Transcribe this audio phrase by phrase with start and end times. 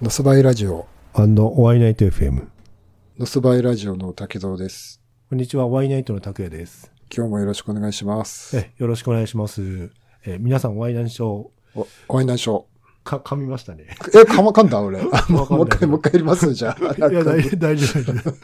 [0.00, 2.46] ノスバイラジオ、ワイナイト FM。
[3.18, 5.00] ノスバイラジオの竹蔵です。
[5.28, 6.92] こんにちは、ワイナイトの拓也です。
[7.12, 8.56] 今日もよろしくお願いします。
[8.56, 9.90] え、よろしくお願いします。
[10.24, 12.66] え、皆さん、ワイナイトお、お会いなんしょ
[13.02, 13.86] か、噛みましたね。
[14.14, 14.18] う。
[14.20, 14.80] え、かまかんだ？
[14.80, 15.00] 俺。
[15.12, 16.54] あもう一回、もう一回やります？
[16.54, 16.94] じゃあ。
[16.96, 18.34] いや、大丈夫、大丈夫。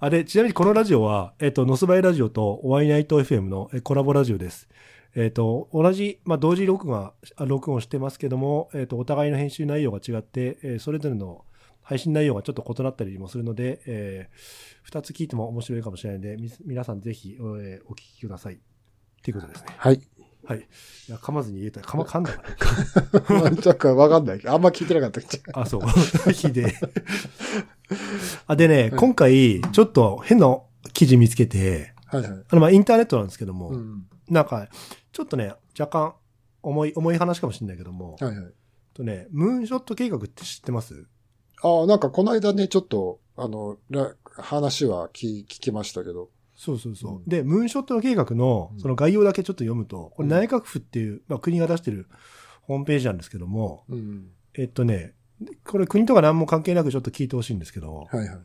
[0.00, 4.68] あれ、ちなみにこのラジオは、えっ、と、ノスバイラジオとワイナイト FM のえコラボラジオです。
[5.14, 11.44] えっ、と、同じ、まあ、同時録画、あ録音してますけども、えっ、と、お互いの編集内容が違って、えーそれぞれの
[11.82, 14.36] 配信内容がちょっと異なったりもするので、えー
[14.84, 18.54] 二つ聞いても面白いかもしれないので、み皆さんぜひ、えーお聞きください。
[18.54, 18.58] っ
[19.22, 19.74] ていうことですね。
[19.76, 20.00] はい。
[20.44, 20.58] はい。
[20.58, 20.62] い
[21.08, 21.80] や、噛まずに言えた。
[21.82, 23.42] 噛ま、噛んだかな。
[23.42, 24.40] なんかわかんない。
[24.48, 25.40] あんま聞いてなかったっけ？
[25.54, 25.82] あ、そう。
[26.32, 26.74] ひでえ。
[28.46, 30.58] あ、でね、今回、ちょっと変な
[30.92, 32.30] 記事見つけて、はいはい。
[32.50, 34.06] あの、まあ、インターネットなんですけども、うん。
[34.28, 34.68] なんか、
[35.12, 36.14] ちょっとね、若干、
[36.62, 38.52] 重い、重い話かもしれないけども、はいはい。
[38.94, 41.06] とね、ムーンショット計画って知ってます？
[41.62, 46.30] ああ、なんかこの間ね、ちょっと、あの、ら話は聞聞きましたけど。
[46.54, 47.16] そうそうそう。
[47.16, 52.06] うんで、ムーンショット計画のうん、その概要だけちょっと読むと、これうん内閣府っていう、まあ、国が出してる
[52.62, 54.30] ホームページなんですけども、うん。
[54.54, 55.14] えっとね、
[55.64, 58.38] これ国とか何も関係なくちょっと聞いてほしいんですけど、はいはい。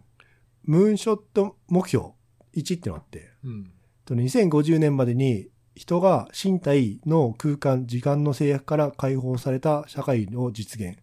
[0.64, 2.08] ムーンショット目標
[2.56, 3.72] 1ってのがあって、うん。
[4.06, 11.02] と2050年までに人が身体の空間、時間の制約から解放された社会の実現っ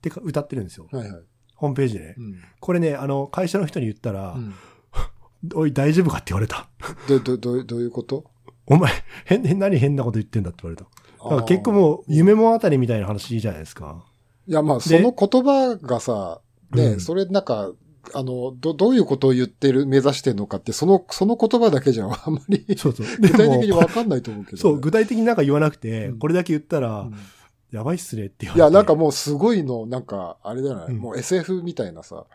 [0.00, 0.88] てか歌ってるんですよ。
[0.90, 1.22] はいはい。
[1.54, 2.14] ホームページでね。
[2.16, 2.34] うん。
[2.60, 4.54] これね、あの、会社の人に言ったら、うん
[5.54, 6.16] おい、大丈夫か？
[6.16, 6.68] って言われた。
[7.08, 8.24] ど、ど、どうどういうこと？
[8.66, 8.90] お前、
[9.24, 10.88] 変、変、何変なこと言ってんだって言われた。
[11.24, 14.04] だから結構もう、夢物語みたいな話じゃないですか。
[14.48, 16.40] いや、まあ、その言葉がさ、
[16.72, 17.72] ね、うんそれなんか、
[18.14, 23.06] あの、ど、どういうことを言ってる、目指してるのかって、その、その言葉だけじゃ あんまり、そうそう。
[23.20, 24.60] 具体的にわかんないと思うけど、ね。
[24.60, 26.18] そう、具体的になんか言わなくて、うん。
[26.18, 27.14] これだけ言ったら、うん。
[27.70, 28.60] やばいっすねって言われて。
[28.60, 30.98] いや、なんかもうすごいの、なんか、あれじゃない、うん。
[30.98, 32.26] もう SF みたいなさ。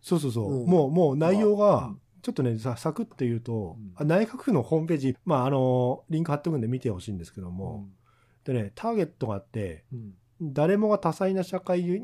[0.00, 0.62] そうそうそう。
[0.62, 0.66] うん。
[0.66, 7.86] もう、もう内容まあが、ちょっとね、さサクって言うと、内閣府のホームページ、まあ、あの、リンク貼っておくんで見てほしいんですけども、
[8.44, 10.14] でね、ターゲットがあって、うん。
[10.42, 12.02] 誰もが多彩な社会、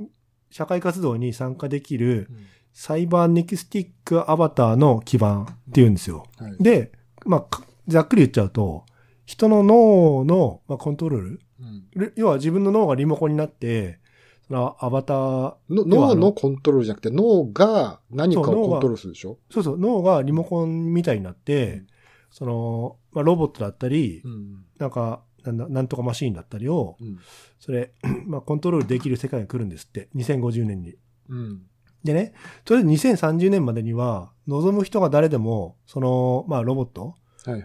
[0.51, 2.37] 社会活動に参加できるうん
[2.73, 6.27] サイバーネクスティックアバターの基盤っていうんですよ。
[6.39, 6.93] はいで、
[7.27, 8.85] まあ、かざっくり言っちゃうと、
[9.27, 13.99] 人の脳の、まあ、コントロールうんル要は自分の脳がリモコンになって、
[14.47, 19.39] そのアバター、脳のコントロールじゃなくて、脳が何かをコントロールするでしょ？
[19.51, 21.87] そうそう、脳がリモコンみたいになって、うん
[22.33, 24.65] その、まあ、ロボットだったり、うん。
[24.79, 27.19] なんか、なんだなんとかマシーンだったりを、うん。
[27.59, 27.93] それ、
[28.25, 30.95] まあ、コントロールできる世界が来るんですって、2050年に。
[31.29, 31.63] うん。
[32.05, 32.33] でね、
[32.65, 37.63] とりあえず2030年までには、望む人が誰でも、その、まあ、ロボットはいはい。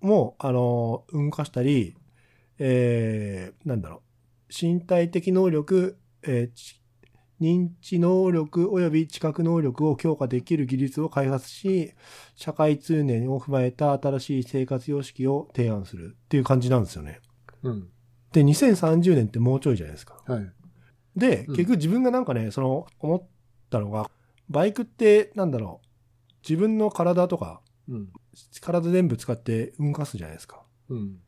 [0.00, 1.96] も、あの、動かしたり、
[2.58, 4.00] えー、なんだろう、
[4.48, 6.78] 身体的能力、えーち
[7.40, 11.92] 認知能力及び知覚能力を強化できる技術を開発し、
[12.34, 17.20] 社会通念を踏まえた新しい生活様式を提案するっていう感じなんですよね。
[17.62, 17.88] うん。
[18.32, 20.16] で、2030年ってもうちょいじゃないですか。
[20.26, 20.52] はい。
[21.16, 23.28] で、うん結局自分がなんかね、その、思っ
[23.68, 24.10] たのが、
[24.48, 25.86] バイクってなんだろう、
[26.48, 28.08] 自分の体とか、うん。
[28.60, 30.62] 体全部使って動かすじゃないですか。
[30.88, 31.18] うん。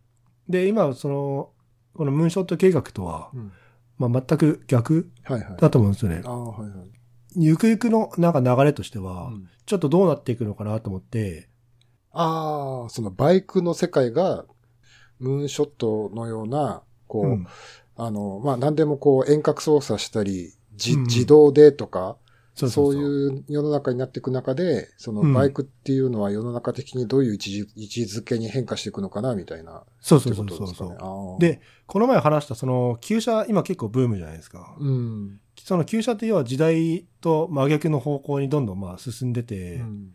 [0.48, 1.50] で、今、その、
[1.94, 3.52] このムーンショット計画とは、うん。
[3.98, 5.10] まあ、全く逆。
[5.58, 6.90] だと思うんですよねはいはい。
[7.36, 11.48] ゆくゆくのなんか流れとしては、うんちょっとどうなっていくのかなと思って、
[12.10, 14.44] ああ、そのバイクの世界が、
[15.20, 17.46] ムーンショットのような、こう、うん
[17.94, 22.16] あの、まあ、何でもこう遠隔操作したり、自動でとか、
[22.54, 23.02] そうそそううそう。
[23.02, 29.84] いう世の中になっていく中で、そのうんバイクっていうのは世の中的にどういう位置づ位置づけに変化していくのかな、みたいな。
[30.00, 31.54] そうそうそうそうそうね。。
[31.54, 34.76] で、この前話したその、旧車、今結構ブームじゃないですか。
[34.78, 35.40] うん。
[35.58, 40.14] その旧車って要は時代と真逆の方向にどんどんまあ進んでて、うん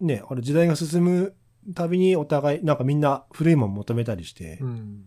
[0.00, 1.34] ね、あれ時代が進む
[1.74, 5.04] たびにお互い、なんかみんな古いもの求めたりして、うん。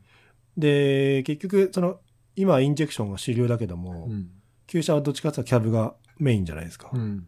[0.57, 2.00] で、結局、その、
[2.36, 4.30] 今はインジェクションが主流だけども、うん。
[4.68, 6.87] 旧車はどっちかっていうとキャブがメインじゃないですか。
[6.87, 7.27] っうん。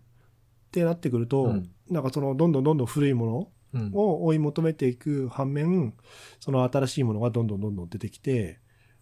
[0.71, 5.94] てなってくると、うんなんかその、どんどんどんどん古いもうんのを追い求めていく反面、
[6.39, 8.59] その新しいものがどんどんどんどん出てきて、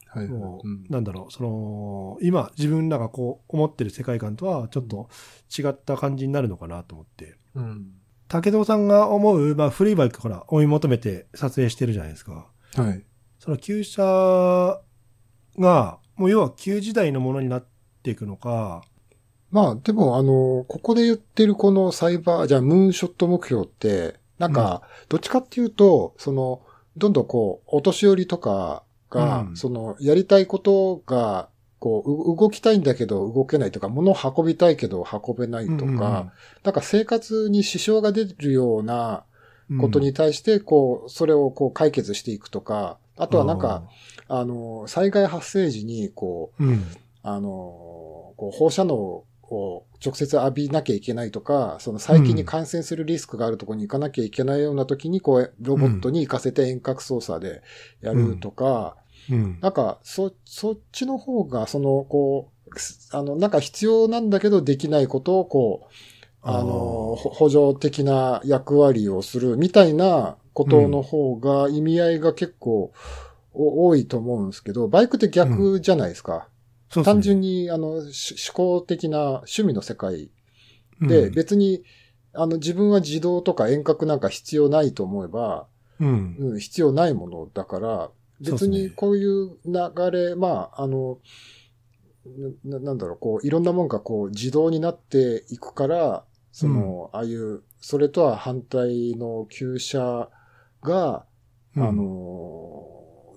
[0.08, 5.10] はいはいもう、うんなんだろう、その、今自分らがこう思ってる世界観とはちょっと
[5.58, 7.38] 違った感じになるのかなと思って。
[7.56, 7.94] うん。
[8.28, 12.48] 武藤さんが思う、まあ古いバイクから追い求めて撮影してるじゃないですか。
[12.76, 13.06] はい。
[13.40, 14.82] その旧車
[15.60, 17.68] が、もう要は旧時代のものになっ
[18.04, 18.84] ていくのか、
[19.54, 26.62] まあ、でも、あの、ここで言ってるこのサイバー、じゃあ、ムーンショット目標って、なんか、どっちかっていうと、その、
[26.98, 29.56] どんどんこう、お年寄りとかが、うん。
[29.56, 36.34] その、やりたいことが、こう、う動きたいんだけど動けないとか、物を運びたいけど運べないとか、
[36.64, 39.24] なんか生活に支障が出るような
[39.80, 43.84] ことに対して、こう、それをこう解決していくとか、あとはなんか、、
[44.30, 46.84] あの、災害発生時に、こう、うん。
[47.22, 47.50] あの、
[48.36, 49.24] こう放射能
[49.54, 57.62] を直接浴びなきゃいけないとか、その細菌に感染するリスクがあるところに行かなきゃいけないような時に、こう、ロボットに行かせて遠隔操作で
[58.02, 58.98] やるとか、
[59.30, 59.60] うん。
[59.62, 65.94] なんか、そ、そっちの方が、その、こう、すあの、なんか必要なんだけどできないことを、こう、
[66.42, 72.92] あの、ほ補助的な役割をするみたいなことの方が意味合いが結構
[73.54, 76.50] お多いと思うんですけど、バイクって逆じゃないですか？
[76.94, 77.14] そうっすね。
[77.14, 80.30] 単純に、あの、し思考的な趣味の世界
[81.02, 81.34] で、うん。
[81.34, 81.84] 別に、
[82.34, 85.68] あの、自分は自動とか遠隔なんか必要ないと思えば、
[86.00, 86.36] うん。
[86.40, 91.20] うん、必要ないものだから、別にこういう流れ、まあ、あの、
[92.64, 100.30] ななんだろう、こう、いろんなもんがこう、自動になっていくから、その、ああいう、それとは反対の旧車
[100.82, 101.26] が、
[101.76, 101.84] うん。
[101.84, 102.73] あの、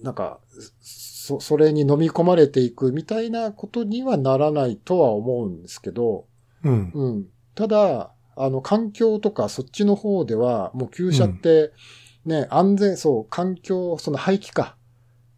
[0.07, 0.39] なんか、
[0.81, 6.27] そ、それに飲み込まれていくみたいなことにはならないとは思うんですけど、
[6.63, 6.91] うん。
[6.95, 7.27] うん。
[7.57, 11.73] ただ、あの、環境とかそっちの方では、もう旧車って、
[12.25, 14.77] ね、安全、そう、環境、その排気か。
[14.81, 14.87] うん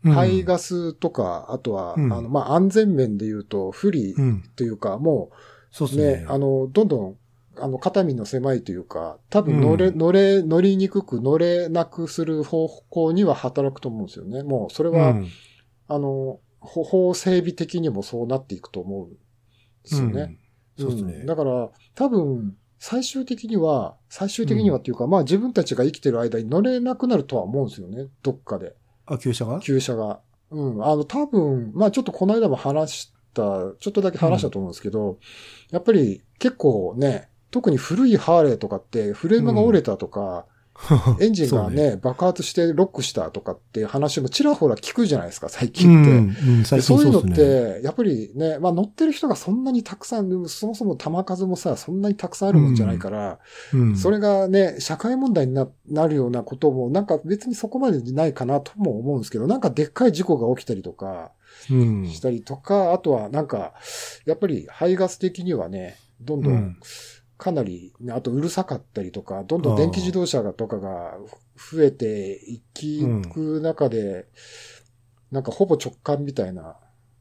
[0.00, 4.42] 排ガスとか、あとは、うんあの、まあ、安全面で言うと、不利うん。
[4.54, 5.36] というか、もう、
[5.72, 6.26] そうっすねね、。
[6.28, 7.17] あの、どんどん、
[7.60, 14.42] あの、肩身の狭いというか、多分乗れ、うん乗れ、乗りにくく乗れなくする方向には働くと思うんですよね。
[14.42, 15.28] もう、それは、うん
[15.88, 19.18] あの、法法整備的にもそうなっていくと思うんで
[19.84, 20.22] すよね。
[20.22, 20.38] うん
[20.80, 28.06] そうっすねんだから、多分、最終的には、最終的にはっていうか、まあ自分たちが生きてる間に乗れなくなるとは思うんですよね。
[28.22, 28.76] どっかで。
[29.04, 29.58] あ、旧車が？
[29.58, 30.20] 旧車が。
[30.52, 30.84] うん。
[30.84, 33.42] あの、多分、まあちょっとこの間も話した、
[33.80, 35.18] ちょっとだけ話したと思うんですけど、
[35.72, 40.46] やっぱり結構ね、特に古いハーレーとかって、フレームが折れたとか、
[41.20, 46.10] エンジンがそうね爆発してロックしたとかっていう話もちらほら聞くじゃないですか、最う近って。
[46.12, 46.14] ん。
[46.14, 46.20] う
[46.58, 47.22] ん、で最そういうのっ。
[47.24, 53.38] て、やっぱりね、まあ乗ってる人がそんなにたくさん、そもそも弾数もさ、そんなにたくさんあるもんじゃないから、
[53.74, 53.96] うん。
[53.96, 61.32] それがね、社会問題にななるようなことも、なんか別にそこまでないかなとも思うんですけど、なんかでっかい事故が起きたりとか、
[61.70, 62.06] うん。
[62.08, 63.74] したりとか、あとはなんか、
[64.26, 66.76] やっぱり排ガス的にはね、どんどうんん、
[67.38, 71.16] かなり、ねあとうるさかったりとか、どんどん電気自動車がとかが
[71.56, 72.60] 増えてい
[73.32, 74.26] く中で、
[75.30, 76.76] なんかほぼ直感みたいな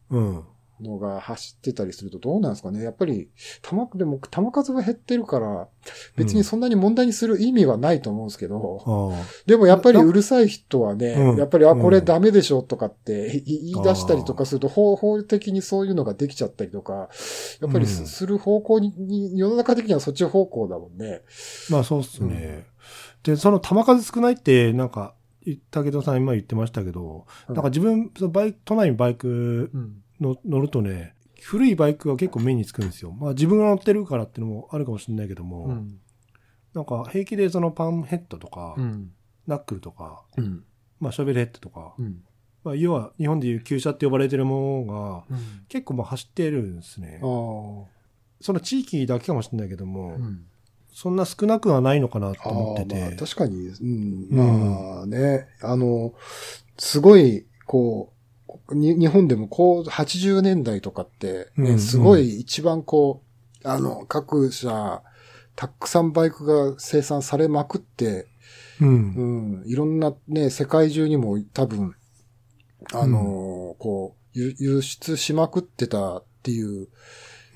[0.10, 0.44] うん。
[0.82, 3.30] のが走ってたりするとどうなんですかねやっぱり、
[3.62, 5.68] 弾、でも弾数は減ってるから、
[6.16, 9.26] 別にそんなに問題にする意味はないと思うんですけど、ああ。
[9.46, 17.10] でもやっぱりうるさい人はね、うんやっぱり、あ、うんこれダメでしょとかってい言い出したりとかすると、法法的にそういうのができちゃったりとか、
[17.62, 21.22] やっぱりする方向に、に世の中的にはそっち方向だもんね。
[21.70, 22.66] まあそうっすね。
[23.24, 25.14] で、その球数少ないって、なんか、
[25.72, 30.04] 武藤さん今言ってましたけど、うんなんか自分、そのバイク、都内にバイクうん。
[30.20, 33.12] の乗るとね、古いバイクが結構目につくんですよ。
[33.12, 36.00] まあ自分が乗ってるからっていうのもあるかもしれないけども、うん。
[36.74, 39.12] なんか平気でそのパンヘッドとか、うん。
[39.46, 40.64] ナックルとか、うん。
[41.00, 42.24] まあショベルヘッドとか、うん。
[42.64, 45.66] まあ要は日本でいう旧車って呼ばれてるものがうん。
[45.70, 47.20] 結構まあ走ってるんですね。
[47.22, 50.46] その地域だけかもしれないけども、うん。
[50.92, 53.00] そんな少なくはないのかなと思ってて。
[53.00, 56.14] まあ確かに、うん、うんまあね、あの、
[56.78, 58.17] すごい、こう、に
[58.74, 63.24] 日本でもこう、80年代とかって、ねうんすごい一番こ
[63.64, 65.02] う、あの、各社、
[65.56, 68.28] たくさんバイクが生産されまくって、
[68.80, 69.64] うんう。
[69.64, 71.96] ん、いろんなね、世界中にも多分、
[72.94, 76.90] あの、こう、輸輸出しまくってたっていう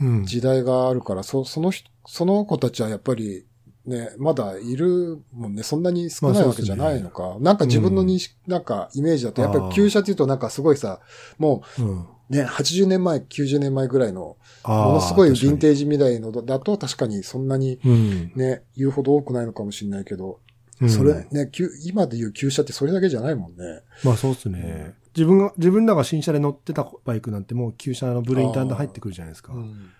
[0.01, 0.25] うん。
[0.25, 3.45] 時代があるから、そその人、その子たちはやっぱり、
[3.85, 7.37] ね、まだいるもんね、そんなに少ないわけじゃないのか。
[7.39, 10.99] なんか自分の認識、なんかイメージだと、やっぱり旧車っていうとなんかすごいさ、
[11.37, 12.01] もうん。
[12.01, 17.89] うね、80年前、90年前ぐらいの、ものすごいヴィンーテージ未来のだと確かにそんなにジ。
[17.89, 18.31] うん。
[18.35, 20.39] ね、言うほど多くないのかもしれないけど、
[20.81, 23.81] うんそれね、旧今で言う旧車ってそれだけじゃないもんね。
[24.03, 24.95] まあそうっすね。
[25.15, 29.53] 自分が、自分らが新車で乗ってたバイクなんてもう旧車のブレインターンで入ってくるじゃないですか。
[29.53, 29.91] うん。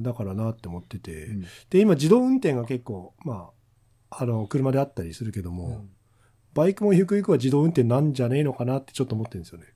[0.00, 1.26] だからなって思ってて。
[1.26, 3.50] うんで、今自動運転が結構、ま
[4.10, 5.86] あ、あの、車であったりするけども、
[6.54, 9.66] バイクもゆくゆくは自動運転なんじゃねえのかなってちょっと思ってるんですよね。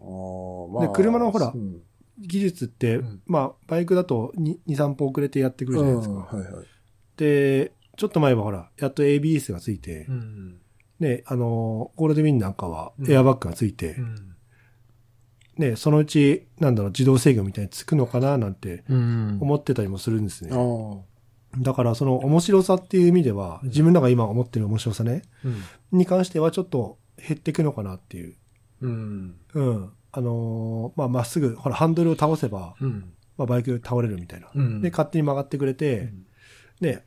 [0.00, 1.82] あーまで車のほらうん
[2.18, 6.14] 技術って、うんまあ、バイクだと2、2 3歩遅れてやってくるじゃないですか。
[6.14, 6.66] うんはいはい。
[7.18, 10.60] で、ちょっと前はほら、やっと ABS がついて、うん
[10.98, 13.96] ね、あの、ゴールドウィンなんかはうんエアバッグがついて、
[15.58, 20.50] ね、そのうち、なんだろう、自動制御みたいにつくのかななんてうん思ってたりもするんですね。
[20.52, 21.62] ああ。
[21.62, 25.98] だからその面白さっていう意味では、自分らが今思ってる面白さね、うん。
[25.98, 28.34] に関してはちょっと減っていくのかなっていう。
[28.82, 29.36] うん。
[29.54, 29.90] うん。
[30.12, 33.12] あのーまあ、まっすぐ、ほら、ハンドルを倒せば、うん。
[33.38, 34.48] まあ、バイク倒れるみたいな。
[34.54, 36.12] うんで、勝手に曲がってくれて、
[36.80, 37.04] ね、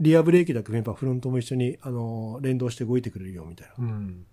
[0.00, 3.84] リアブレーキだけ踏めばフロントも一緒に、あのー連動して動いてくれるよみたいな。
[3.84, 4.26] うん。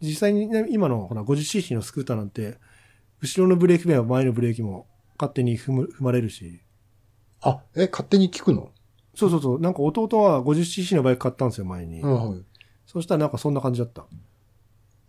[0.00, 2.58] 実際にね、今のほら 50cc のスクーターなんて、
[3.20, 4.86] 後ろのブレーキ踏めば前のブレーキも
[5.18, 6.62] 勝手に踏む踏まれるし。
[7.42, 8.70] あ、え、勝手に聞くの？
[9.14, 9.60] そうそうそう。
[9.60, 12.02] なんか弟は 50cc のバイク買ったんですよ、前に。
[12.02, 12.44] はい。
[12.86, 14.06] そしたらなんかそんな感じだった。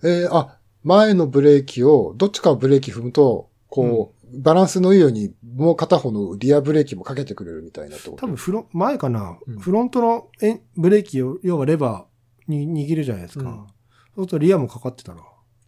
[0.03, 8.11] えーあ、前のブレーキを、どっちかブレーキ踏むと、こう、バランスのいいように、もう片方のリアブレーキもかけてくれるみたいなと？
[8.13, 13.49] 多分フロン、前かな、うんフロントのえブレーキを、要はレバーに握るじゃないですか。
[13.49, 13.67] うん
[14.13, 15.21] そうするとリアもかかってたな。
[15.21, 15.23] へ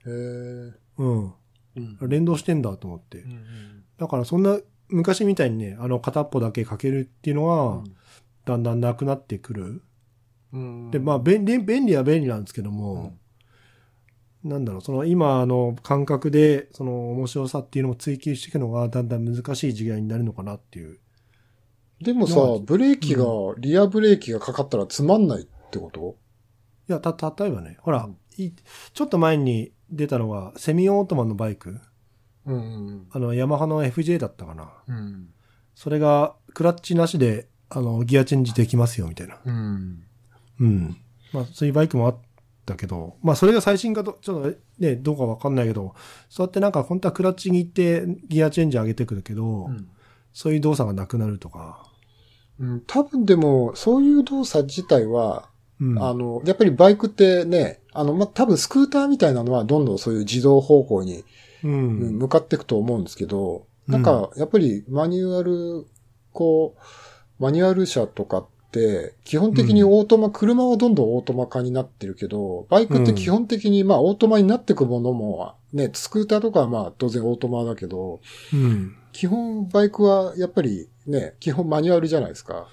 [0.05, 0.73] え。
[0.97, 1.33] うん。
[1.75, 2.09] うん。
[2.09, 3.23] 連動してんだと思って。
[3.97, 7.83] だからそんな、昔みたいにね、あの片っぽだけかけるっていうのは、
[8.45, 9.81] だんだんなくなってくる。
[10.51, 13.17] うんで、まあ、便利、便利は便利なんですけども、
[14.43, 20.99] なんだろう、その今の感覚で、その面白さっていうのを追求していくのが、だんだん難しい時代になるのかなっていう。
[22.01, 23.25] でもさまあ、ブレーキが、
[23.57, 26.17] リアブレーキがかかったらつまんないってこと？
[26.89, 28.17] いや、た、例えばね、ほら、うん。
[28.35, 28.51] い
[28.93, 31.79] ちょっと前に出たのは、セミオートマンのバイク？
[32.45, 33.07] うん。
[33.12, 34.69] あの、ヤマハの FJ だったかな。
[34.88, 35.29] うん。
[35.75, 39.39] それが、クラッチなしで、あの、ギアチェンジできますよ、みたいな。
[39.45, 40.03] うん。
[40.59, 40.97] うん。
[41.31, 42.17] まあ、そういうバイクもあっ
[42.65, 45.95] たけど、まあ、それが最新かと、ちょっとね、どうかわかんないけど、
[46.29, 49.69] そうやってなんか、本当はクラッチに行って、ギアチェンジ上げてくるけど、
[50.33, 51.89] そういう動作がなくなるとか。
[52.59, 52.81] うん。
[52.85, 55.50] 多分でも、そういう動作自体は、
[55.83, 56.03] うん。
[56.03, 61.23] あの、やっぱりバイクってね、あの、ま、多分スクーターみたいなのはどんどんそういう自動方向に
[61.63, 62.19] ううんん。
[62.19, 65.85] 向かっていくと思うんですけど、うんなんか、やっぱりマニュアル、
[66.31, 78.21] こう、マニュアル車とかって、基本的にオートマ、車はどんどんオートマ化になってるけど、バイクって基本的にまあオートマになっていくものも、ね、スクーターとかはまあ当然オートマだけど、
[78.53, 78.95] うん。
[79.11, 82.67] 基本バイクはやっぱりね、基本マニュアルじゃないですか。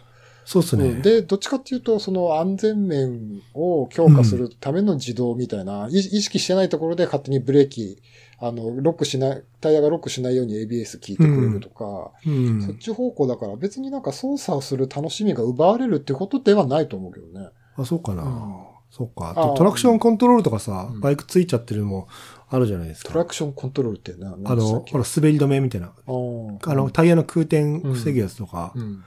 [0.45, 0.85] そうっすね。
[0.85, 7.99] うんで、どっちかっていうと、その安全面を強化するための自動みたいな、い意識してないところで勝手にブレーキ、
[8.39, 12.63] あの、ロックしない、タイヤがロックしないように ABS 効いてくれるとか、うん。
[12.63, 17.51] そっち方向だから別になんか操作をする楽しみが奪われるってことではないと思うけどね。
[17.77, 18.23] あ、そうかな。
[18.23, 19.55] うんそうか。
[19.57, 22.09] トラクションコントロールとかさ、うんバイクついちゃってるのも
[22.49, 23.13] あるじゃないですか。
[23.13, 25.93] トラクションコントロールってな、あの、ほら、滑り止めみたいな。
[26.07, 29.05] あの、タイヤの空転防ぐやつとか、うん。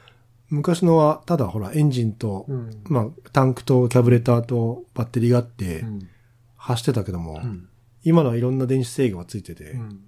[0.54, 2.84] 昔のは、ただほら、エンジンと、うん。
[2.86, 6.08] まあ、タンクとキャブレターとバッテリーがあってう、ん。
[6.56, 7.68] 走ってたけども、うん。
[8.04, 10.06] 今のはいろんな電子制御がついてて、うん。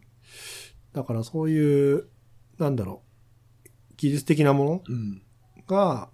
[0.93, 2.05] だからそういう、
[2.59, 3.01] なんだろ
[3.65, 5.13] う、技術的なもうん。
[5.15, 6.09] のが、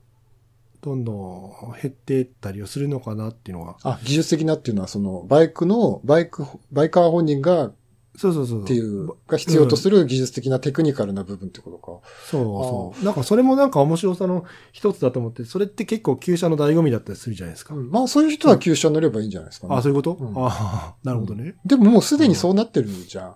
[0.81, 7.75] どんどん減っていったりをするのかなっていうのが、あ、技術的なっていうのは、その、バイクの、バイク、バイカー本人がっ
[8.17, 8.65] そうそうそう。
[8.65, 12.07] ていう、が必要とする技術的なテクニカルな部分ってことか。
[12.25, 13.05] そうそう。
[13.05, 17.73] なんかそれもなんか面白さの一つだと思って、それって結構旧車の醍醐味だったりするじゃないですか。
[17.73, 19.75] うんまあ、そういう人は旧車乗ればいいんじゃないですかね。
[19.75, 20.49] あ、そういうこと、うんあ
[20.93, 21.55] あ、なるほどね。
[21.65, 23.35] でももうすでにそうなってるじゃん。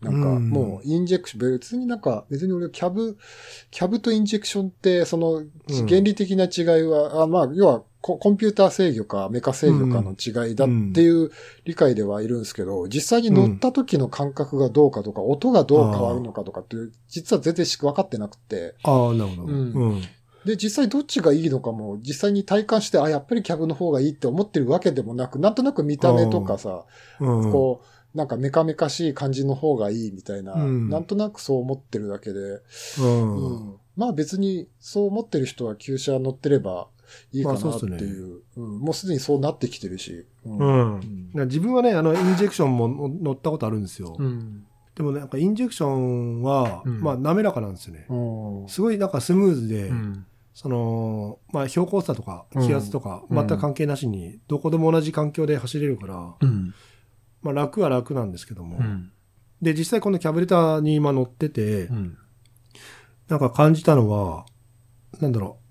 [0.00, 3.18] なんか、うんもう、インジェクション、別になんか、別に俺、キャブ、
[3.70, 5.42] キャブとインジェクションって、その、
[5.88, 11.30] 原理的な違いは、あまあ、要はコ、コンピューター制御か、メカ制御かの違いだっていう
[11.64, 19.42] 理解ではいるんですけど、実際に乗った時の感覚がどうかとか、音がどう変わるのかとかっていう、実は全然し分かってなくて、ああ、なるほど。
[19.44, 20.02] うんうん。
[20.44, 26.84] で、実際どっちがいいのかも、実際に体感して、あ、やっぱりキャブの方がいいって思ってるわけでもなく、なんとなく見た目とかさ、
[27.20, 27.52] うん。
[27.52, 27.82] こ
[28.14, 32.38] う、なんかメカメカしい感じの方がいいみたいな、うんなんとなくそう思ってるだけで、
[33.00, 33.66] うん。
[33.66, 36.86] うんまあ別にそう思ってる人は旧車乗ってれば
[37.32, 38.78] いいかなまあっていう、うん。
[38.80, 40.26] もうすでにそうなってきてるし。
[40.44, 41.00] ううん。
[41.00, 41.30] ん。
[41.34, 44.16] な自分はね、あの、インジェクションも乗ったことあるんですよ。
[44.18, 44.64] うん。
[44.94, 47.00] でもねなんかインジェクションは、うん。
[47.00, 48.06] まあ滑らかなんですよね。
[48.08, 48.68] うん。
[48.68, 50.26] すごいなんかスムーズで、うん。
[50.54, 56.74] その、まあ標高差とか気圧とかうん全く関係なしに、どこでも同じ環境で走れるから、うん。
[57.42, 58.78] まあ楽は楽なんですけども。
[58.78, 59.12] うん。
[59.62, 62.18] で、実際このキャブレターに今乗ってて、うん。
[63.28, 64.46] なんか感じたのは、
[65.20, 65.67] なんだろう、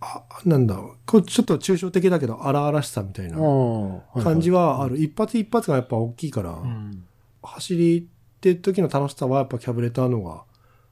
[0.00, 3.38] あなんだろう、これちょっと抽象的だけど荒々しさみたいな
[4.22, 4.98] 感じはある。
[4.98, 7.04] 一発一発がやっぱ大きいから、うん。
[7.42, 10.42] 走りってる時の楽しさはやっぱキャブレターの方が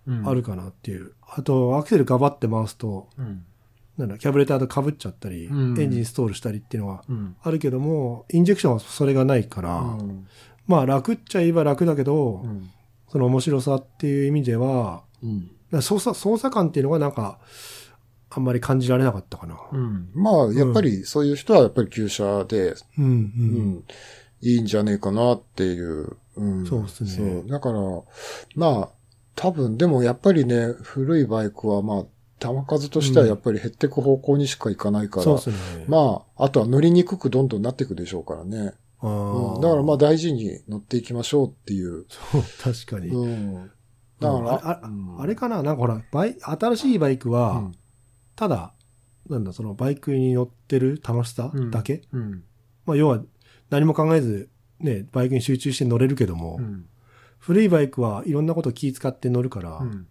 [0.06, 0.28] うん。
[0.28, 1.12] あるかなっていう。
[1.26, 3.44] あと、アクセルガバって回すと、うん。
[3.96, 5.80] なんだ、キャブレターと被っちゃったり、うん。
[5.80, 7.36] エンジンストールしたりっていうのはうん。
[7.42, 10.26] あるけども、インジェクションはそれがないから、うん。
[10.66, 12.70] まあ楽っちゃえば楽だけど、うん。
[13.08, 15.42] その面白さっていう意味では、うん。
[15.42, 17.38] だから捜査、捜査官っていうのがなんか、
[18.36, 19.56] あんまり感じられなかったかな。
[19.72, 20.10] うん。
[20.14, 23.06] まあ、やっぱりそういう人はやっぱり旧車で、うん、う。
[23.06, 23.84] うんん、
[24.40, 26.16] いいんじゃねえかなっていう。
[26.36, 26.66] うん。
[26.66, 27.48] そうですねそう。
[27.48, 27.80] だから、
[28.56, 28.88] まあ、
[29.36, 32.04] 多分、でもやっぱりね、古いバイクはまあ、
[32.40, 35.84] 弾数としてはやっぱり減っていく方向にしかいかないから、そうですね。
[35.88, 38.74] まあ、あとは乗りにくくどんどんなっていくでしょうからね。
[39.00, 42.04] あうーん、だからまあ大事に乗っていきましょうっていう。
[42.08, 43.08] そう、確かに。
[43.08, 43.70] うん。
[44.20, 44.80] だから、
[45.18, 47.72] あれかななんかほら、バイ、新しいバイクは、うん
[48.36, 48.74] ただ、
[49.28, 52.44] なんだ、そのバイクに乗ってる楽しさだけ、うん。
[52.84, 53.22] まあ、要は、
[53.70, 54.50] 何も考えず、
[54.80, 56.86] ね、バイクに集中して乗れるけども、うん。
[57.38, 60.06] 古いバイクはいろんなこと気使って乗るから、うん。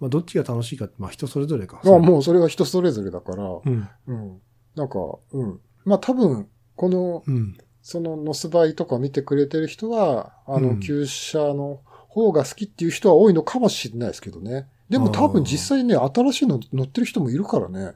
[0.00, 1.80] まあ、どっちが楽しいかって、まあ、人それぞれか。
[1.84, 3.88] まあもうそれは人それぞれだから、うん。
[4.06, 4.40] うん。
[4.74, 4.98] なんか、
[5.32, 5.60] うん。
[5.84, 7.56] まあ多分、この、うん。
[7.82, 14.68] そのノスバイとか見てくれてる人は、あの、うん旧車の方が好きっていう人は多いのかもしれないですけどね。
[14.88, 17.92] でも多分実際ね、新しいの乗ってる人もいるからね。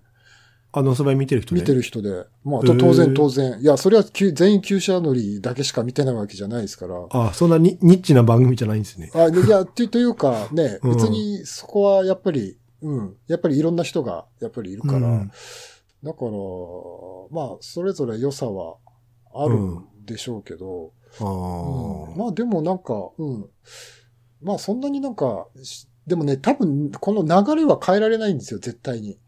[0.73, 1.61] あの、そば見てる人ね。
[1.63, 2.27] 見てる人で。
[2.45, 3.59] まあ、当然当然。
[3.61, 7.07] いや、それは旧全員旧車乗りだけしか見てないわけじゃないですから。
[7.11, 9.11] あそんなにニッチな番組じゃないんですね。
[9.15, 13.17] あ、いや、 とというかね、うん別にそこはやっぱり、うん。
[13.27, 15.09] やっぱりいろんな人がやっぱりいるから。
[15.09, 15.31] うん
[16.05, 16.31] だから、
[17.31, 18.77] まあ、それぞれ良さは
[19.35, 21.25] あるんでしょうけど、う
[22.15, 23.47] んまあでもなんか、うん。
[24.43, 29.19] まあそんなになんか、しでもね、多分この流れは変えられないんですよ、絶対に。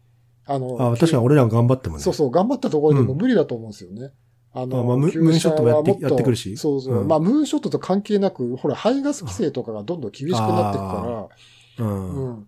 [0.45, 2.03] あの、あ確かに俺らが頑張ってもね。
[2.03, 4.11] そうそう、頑張ったところでもうん無理だと思うんですよね。
[4.51, 7.01] ああまあムーンショットもやってやってくるしそうそう。
[7.01, 11.29] うんまあ、ムーンショットと関係なく、ほら、排ガス規制とかがどんどん厳しくなっていくか
[11.77, 12.15] ら、うん。
[12.15, 12.47] うん。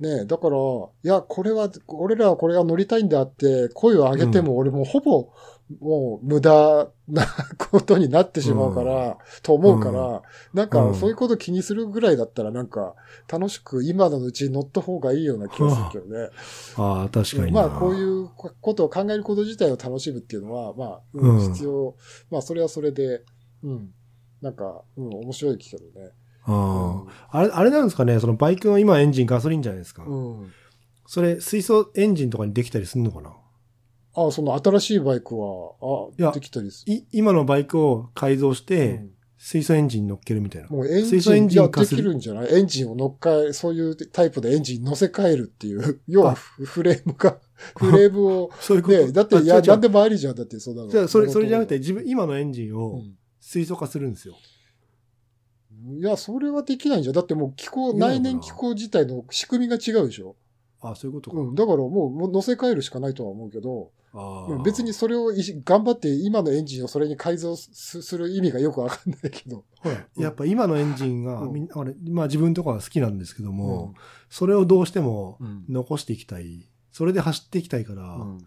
[0.00, 0.58] ねえ、だから、い
[1.02, 5.30] や、これは、俺らはこれが乗りたいんだって、声を上げても、俺もうほぼ、
[5.78, 7.26] もう無駄な
[7.58, 10.22] ことになってしまうから、と思うから、
[10.54, 12.94] なんか、うんそういうこと気にするぐらいだったら、なんか、
[13.30, 16.30] 楽しく今のうちに乗った方がいいような気がするけどね。
[16.76, 17.68] ああ、確かにな。
[17.68, 18.28] まあ、こういう
[18.60, 21.94] ことを考えること自体を楽しむっていうのは、まあ、ううんん、必要。
[22.30, 23.22] まあ、それはそれで、
[23.62, 23.92] うん。
[24.40, 26.12] なんか、うん、面白いけどね。
[26.50, 30.04] あああれ、あれなんですかね、そのバイクの今エンジンガソリンじゃないですか。
[30.04, 30.40] うん。
[30.40, 30.52] うん。
[31.06, 33.32] それ、水素エンジンとかにできたりするのかな？
[34.14, 38.66] あ、その新しいバイクは、いやあ、できたりすい今のバイクを改造しる。
[38.66, 39.10] て、うん
[39.42, 40.68] 水素エンジンに乗っけるみたいな。
[40.68, 42.54] もうエン水素エンジン、いや、でジン化するきるんじゃない？
[42.58, 47.38] エンジンを乗っかえ、そういうタイプでエンジン乗せ替えるっていう、要はフフレームが、
[47.74, 48.98] フレームを、そういうこと？
[48.98, 50.90] ね、だって、いや、なんでもありじゃん、だって、そんなの。
[50.90, 54.34] じゃあ、それ、それじゃなくて、自分、今のエンジンをうん水素化するんですよ。
[55.98, 57.14] いや、それはできないんじゃん。
[57.14, 60.36] だってもう気候、内燃気候自体の仕組みが違うでしょ。
[60.82, 61.38] あそういうことか。
[61.38, 61.54] うん。
[61.54, 63.90] だからもう、乗せ替えるしかないとは思うけど、
[64.64, 65.32] 別にそれを
[65.64, 69.64] 頑張って今のエンジンをそれに改造すする意味がよくわかんないけど。
[69.78, 73.94] ほら、やっぱ今のエンジンが、うんみんな、俺、まあ自分とかは好きなんですけども、うん
[74.28, 76.68] それをどうしてもうん残していきたい。
[76.92, 78.38] それで走っていきたいから、うん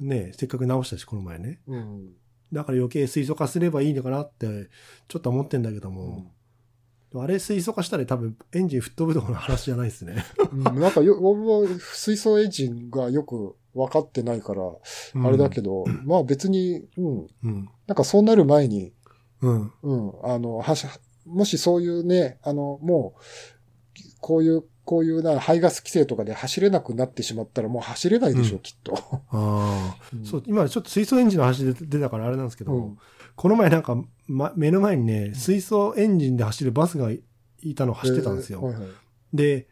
[0.00, 1.60] ね、せっかく直したし、この前ね。
[1.66, 2.12] うん
[2.52, 4.68] だから余計水素化すればいいのかなって、
[5.08, 6.32] ちょっと思ってんだけども、
[7.14, 10.24] あれ水素化したら多分エンジン吹っ飛ぶとかの話じゃないですね。
[10.52, 17.26] うんなんかよ、俺も水素エンジンがよく分かってないから、あれだけど、まあ別に、うん。
[17.44, 17.68] うん。
[17.86, 18.92] なんかそうなる前に、
[19.40, 19.72] うん。
[19.82, 20.12] うん。
[20.22, 20.86] あの、はし、
[21.26, 23.22] もしそういうね、あの、もう、
[24.20, 28.60] こういう、こういうな、排ガス規制とかで走れなくなってしまったらもう走れないでしょ、うん。
[28.60, 28.94] きっと。
[28.96, 30.24] ああ、 うん。
[30.24, 32.98] そう、今ちょっと水素エンジンの話で出たからあれなんですけど、うん。
[33.36, 37.22] この前なんか、ま、目の前にね、水素エンジンで走るバスがい
[37.60, 38.58] いたのを走ってたんですよ。
[38.62, 38.90] えーはいはい。
[39.32, 39.68] で、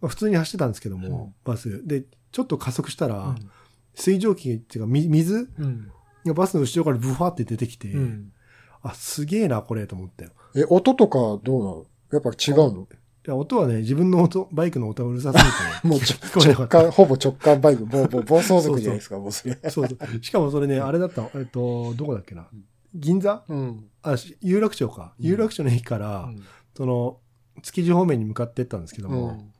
[0.00, 1.34] まあ、普通に走ってたんですけども、うん。
[1.44, 1.86] バス。
[1.86, 3.50] で、ちょっと加速したら、うん。
[3.94, 5.90] 水蒸気っていうか、み水うん。
[6.24, 8.32] がバスの後ろからブファって出てきて、うん。
[8.82, 10.30] あ、すげえな、これ、と思ったよ。
[10.54, 11.86] え、音とかどうなの？
[12.12, 12.88] やっぱ違うの？
[13.26, 15.48] いや音はね、自分の音、バイクの音がうるさすぎて、
[15.86, 19.58] もうちょ聞こえなかった直感、ほぼ直感バイク、もう、もう暴走族じゃないですか、もうそれ。
[19.68, 20.24] そうそう。
[20.24, 22.48] しかもそれね、あれだったのえっと、どこだっけな。
[22.94, 23.44] 銀座？
[23.46, 23.84] うん。
[24.02, 25.14] あ、し有楽町か。
[25.18, 26.32] うん有楽町の駅から、
[26.74, 27.18] その、
[27.62, 29.52] 築地方面に向かってったんですけどうも、ん。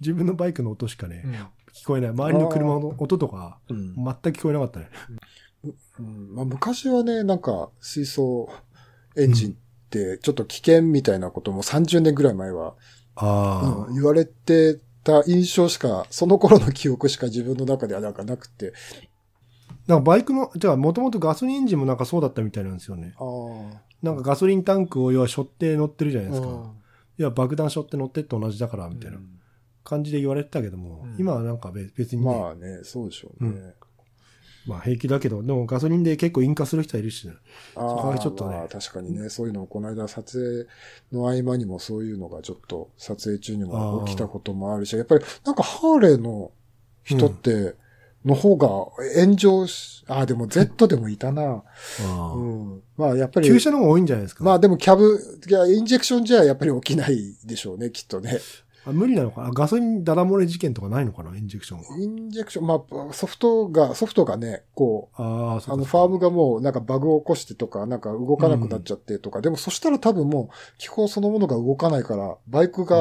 [0.00, 1.34] 自分のバイクの音しかね、うん
[1.72, 2.10] 聞こえない。
[2.10, 4.88] 周りの車の音とか、うん全く聞こえなかったね。
[6.00, 8.48] うんまあ、昔はね、なんか、水素
[9.16, 9.56] エンジン
[9.90, 12.74] ちょっと危険みたいなことも30年ぐらい前は、
[13.14, 18.72] あうん言われてた印象しか、その頃の記憶しか自分の中ではなんかなくて。
[19.86, 23.14] なんかバイクの、じゃあもともとガソリンエンジンもなんかそうだったみたいなんですよね。
[24.02, 26.48] なんかガソリンタンクを要は背負って乗ってるじゃないですか。
[26.48, 26.70] うん
[27.18, 29.18] いや、爆弾背負って乗ってって同じだから、みたいな
[29.84, 33.74] 感じで言われてたけども、うん今はなんか別別にね、まあね、そうでしょうね。
[34.66, 37.34] まあ平気だけど、でもガソリンで結構引火する人いるしね。
[37.74, 40.66] ああ、ちょっとねまあ確かにね、そういうのもこの間撮
[41.12, 46.50] 影の合間にもそういうのがちょっと撮影中にも起きたこともあるし、やっぱりなんかハーレーの
[47.04, 47.74] 人って、
[48.24, 48.68] の方が
[49.14, 51.42] 炎上し、ああ、でも Z でもいたな。
[51.42, 52.82] あうーん。
[52.96, 53.46] まあやっぱり。
[53.46, 54.42] 旧車の方が多いんじゃないですか。
[54.42, 58.40] まあでもキャブ、いや、インジェクションじゃやっぱり起きないでしょうね、きっとね。
[58.86, 59.42] あ無理なのか。
[59.42, 61.36] なガソリンダダ漏れ事件とかないのかな？
[61.36, 61.84] インジェクションは。
[61.98, 72.96] インジェクション、まあソフトが、ソフトがね、こう、ああ、の、ファームがもうなんかバグを起こしてとか、なんか動かなくなっちゃってとか、でもそしたら多分もう気候そのものが動かないから、バイクが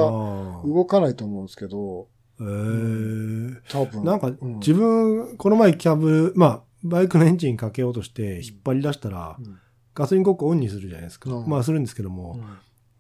[0.66, 2.08] 動かないと思うんですけど、
[2.40, 3.62] えー。
[3.70, 4.04] 多分。
[4.04, 4.60] なんかうん。
[4.60, 9.60] 自分、この前キャブ、まあ、バイクのエンジンかけようとして引っ張り出したら、うん。
[9.94, 11.32] ガソリンコックオンにするじゃないですか。
[11.32, 11.48] うん。
[11.48, 12.44] まあするんですけども、うん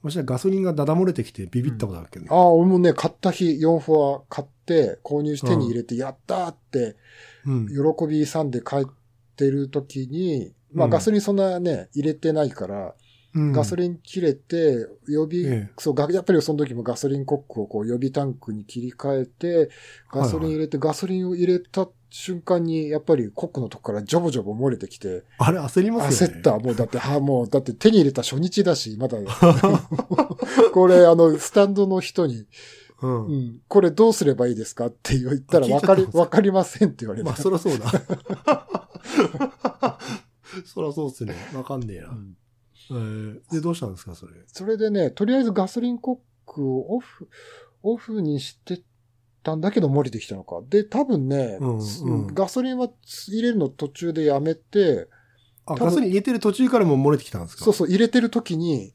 [0.05, 2.29] そしたらガソリンがダダ漏れてきてビビったことあるけどね。
[2.31, 6.95] ああ、俺もね、買った日4フォア買って、購入して手に入れて、やったーって、
[7.45, 7.67] うん。
[7.67, 8.85] 喜びさんで帰っ
[9.35, 12.93] てる時に、まあうんガソリンそんなね、入れてないから、
[13.33, 13.51] うん。
[13.51, 15.73] ガソリン切れて、予備、ええ。
[15.77, 19.69] そう、がやっぱりその時もガソリンコックをこう予備タンクに切り替えて、
[20.11, 21.87] ガソリン入れて、ガソリンを入れた
[22.17, 26.35] 瞬間に、やっぱりコックのとこからジョボジョボ漏れてきて、あれ焦りますよね。
[26.37, 26.57] 焦った。
[26.57, 29.17] もうだって、はもう、だって手に入れた初日だし、まだ、
[30.71, 32.45] これ、あの、スタンドの人に、
[33.01, 33.25] うん。
[33.25, 37.31] うん、これどうすればいいですかって言ったら、わかりわかりませんって言われた。
[37.31, 37.91] まあ、そらそうだ。
[40.63, 41.35] そらそうっすね。
[41.53, 42.11] わかんねえな。
[42.11, 42.37] うん
[42.91, 44.31] えーで、どうしたんですか、それ？
[44.47, 47.27] それでね、とりあえずガソリンコックをオフ、
[47.83, 48.81] オフにして
[49.45, 50.61] たんだけど漏れてきたのか。
[50.67, 52.89] で、多分ね、うんうんガソリンは
[53.29, 55.07] 入れるの途中でやめて、
[55.65, 57.63] あ、ガソリン入れてる途中からもう漏れてきたんですか？
[57.65, 58.93] そうそう、入れてる時に、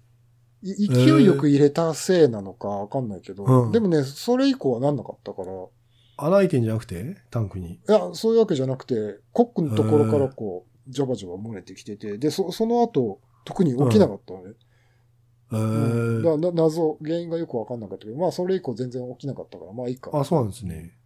[0.62, 5.50] い勢いよく入れたせいなのかわかんないけど、うんでもね、それ以降はなんなかったから、
[6.18, 7.16] 穴開いてんじゃなくて？
[7.30, 7.74] タンクに。
[7.74, 14.44] いや、そういうわけじゃなくて、コックのところからこう、ジャバジャバ漏れてきてて、で、そその後、特に起きなかったのね。
[14.46, 20.10] えうんーだ謎、原因がよくわかんなかったけど、まあそれ以降全然起きなかったから、まあいいか。
[20.14, 20.96] あ、そうなんですね。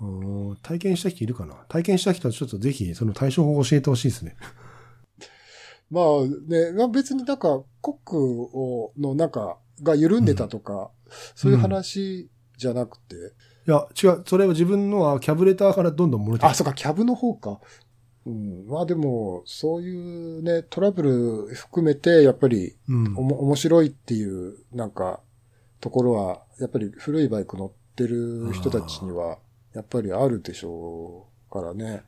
[0.00, 1.54] うん体験した人いるかな？
[1.68, 4.36] 体験した人はちょっとぜひその対処法を教えてほしいですね。
[5.90, 6.04] まあ
[6.48, 10.90] ね、まあ別になんか、コックを、の中が緩んでたとか、
[11.34, 13.14] そういう話じゃなくて、
[13.66, 14.22] いや、違う。
[14.26, 17.60] それは自分のはキャブレターからどんどん漏れてあ、そうか、キャブの方か。
[18.26, 23.22] うん、まあでも、そういうね、トラブル含めて、やっぱり、うんお。
[23.22, 25.20] も、面白いっていう、なんか、
[25.80, 29.38] ところは、やっぱり古いバイク乗ってる人たちには、
[29.74, 32.02] やっぱりあるでしょうからね。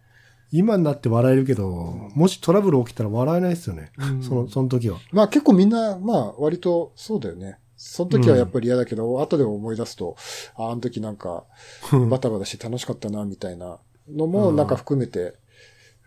[0.52, 1.68] 今になって笑えるけど、
[2.14, 3.90] もしトラブル起きたら笑えないですよね。
[4.22, 4.98] その、その時は。
[5.12, 7.58] まあ結構みんな、まあ割とそうだよね。
[7.76, 10.16] その時はやっぱり嫌だけど、後で思い出すと、
[10.56, 11.44] ああの時なんか、
[12.08, 15.34] バタバタして楽しかったな、みたいなのもなんか含めて、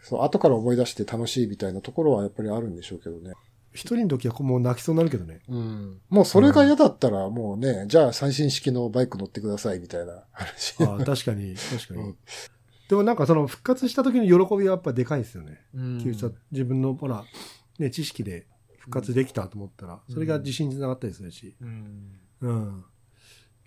[0.01, 3.33] そう、後から思い出して楽しいみたいなところはやっぱりあるんでしょうけどね。
[3.71, 5.41] 一人の時はもう泣きそうになるけどね。
[5.47, 6.01] うん。
[6.09, 10.83] もうそれが嫌だったらもうね、じゃあ最新式のバイク乗ってくださいみたいな話。
[10.83, 12.01] ああ確かに、確かに。
[12.01, 12.17] うん
[12.89, 15.61] でもなんかその復活した時の喜びはやっぱでかいですよね。
[15.75, 17.23] うん自分のほら、
[17.77, 18.47] ね、知識で
[18.79, 21.55] 復活できたと思ったら、それが自信につながったりするし。
[21.61, 22.85] うんうん。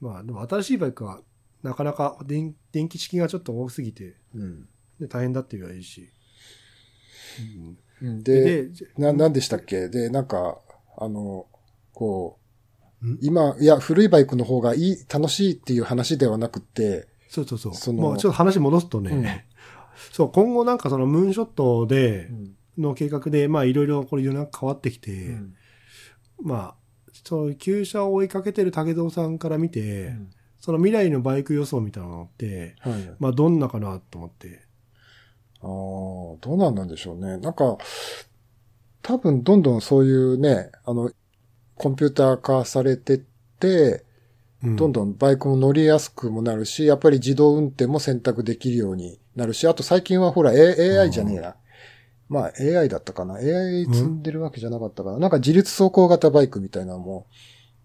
[0.01, 1.21] まあでも新しいバイクは
[1.62, 4.68] なかなか電電気式がちょっと多すぎて、うん
[4.99, 6.11] ね、大変だって言えばいいし。
[8.01, 8.09] うん。
[8.09, 8.68] うんで、
[8.99, 9.88] な、なんでしたっけ？
[9.88, 10.59] で、なんか、
[10.99, 11.47] あの、
[11.92, 12.38] こ
[13.05, 17.75] んう、今、いや、古いバイクの方がいい、楽しいっていう話ではなくて、そうそうそう。
[17.75, 19.27] そのもうちょっと話戻すとね、うん。
[20.12, 22.57] そう、今後なんかそのムーンショットで、うん。
[22.79, 25.55] の計画で、まあいろいろこれ世の中変わってきて、うん。
[26.42, 26.75] まあ、
[27.25, 30.16] その旧車を追いかけてる武蔵さんから見て、
[30.59, 33.14] その未来のバイク予想みたいなのって、はい。
[33.18, 34.62] まあどんなかなと思って。
[35.62, 37.38] ああ、どうなんなんでしょうね。
[37.38, 37.79] なんか、
[39.03, 41.11] 多分どんどんそういうね、あの、
[41.75, 44.05] コンピューター化されてって、
[44.64, 51.57] うんどんどんバイクも乗りやすくもなるし、やっぱり自動運転も選択できるようになるし、あと最近はほら、A、AI じゃねえな。
[52.29, 53.35] まあ AI だったかな。
[53.35, 55.18] AI 積んでるわけじゃなかったかな。
[55.18, 57.27] なんか自律走行型バイクみたいなのも。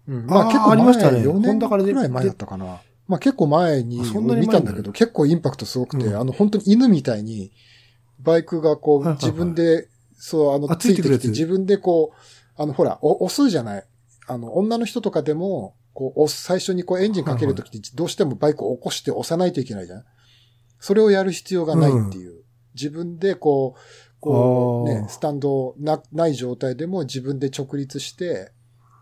[0.06, 2.80] うん、まあ結構前ありましたね4年くらい前だったかな。
[3.08, 7.50] まあ結構前に見たんだけど、結構インパクトすごくて、うんあの本当に犬みたいに、
[8.20, 13.84] バイクがこう自分で、そう、あの、あついてきて自分でこう、あの、ほら、お押すじゃない。
[14.26, 20.04] あの、女の人とかでも、こう、押す、最初にこうエンジンかけるときってどうしてもバイクを起こして押さないといけないじゃん。
[20.80, 22.42] それをやる必要がないっていう。
[22.74, 23.80] 自分でこう、
[24.20, 28.52] こう、ね、スタンドな、ない状態でも自分で直立して、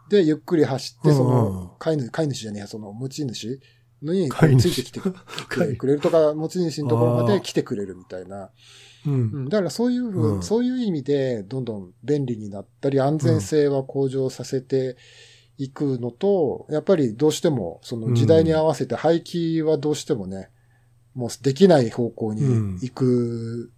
[0.09, 3.61] で、ゆっくり走って、その、飼い主、飼い主じゃねえや、その持ち主
[4.03, 5.01] についてきて
[5.77, 8.51] くれるとか、持ち主のところまで来てくれるみたいな。
[9.07, 9.11] う。
[9.11, 9.45] うん。
[9.47, 10.43] ん、だからそういうふう、うん。
[10.43, 14.97] そういう意味で、どんどん便利になったり、安全性は向上させて
[15.59, 20.51] いくのと、やっぱりどうしても、その時代に合わせて廃棄はどうしてもね、
[21.15, 22.43] もうできない方向に
[22.83, 23.73] 行く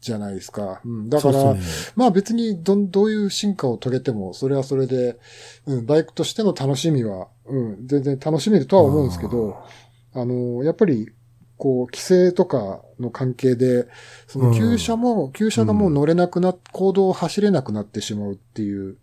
[0.00, 0.80] じゃないですか。
[0.84, 1.60] うん、だから、ね。
[1.96, 5.18] まあ別にどん、どういう進化を遂げても、それはそれで、
[5.66, 9.56] うん、バイクとしての楽しみは、うん、全然楽しめるとは思うんですけど、
[10.14, 11.10] あの、やっぱり、
[11.58, 13.88] こう、規制とかの関係で、
[14.26, 18.98] その旧車も、旧車がもう乗れなくなっ、行動を走れなくなってしまうっていう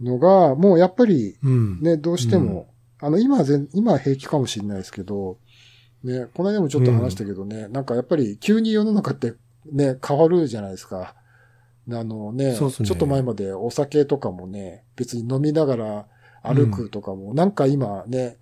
[0.00, 1.80] のが、もうやっぱり、うん。
[1.80, 5.38] ね、どうしても、あの、今は全、今は平気かもしれないですけど、
[6.02, 9.34] ね、この間もちょっと話したけどね、なんかやっぱり急に世の中って
[9.70, 11.14] ね、変わるじゃないですか。
[11.92, 12.56] あのね、ね。
[12.56, 16.06] ちょっと前までお酒とかもね、別に飲みながら
[16.42, 18.38] 歩くとかも、なんか今ね、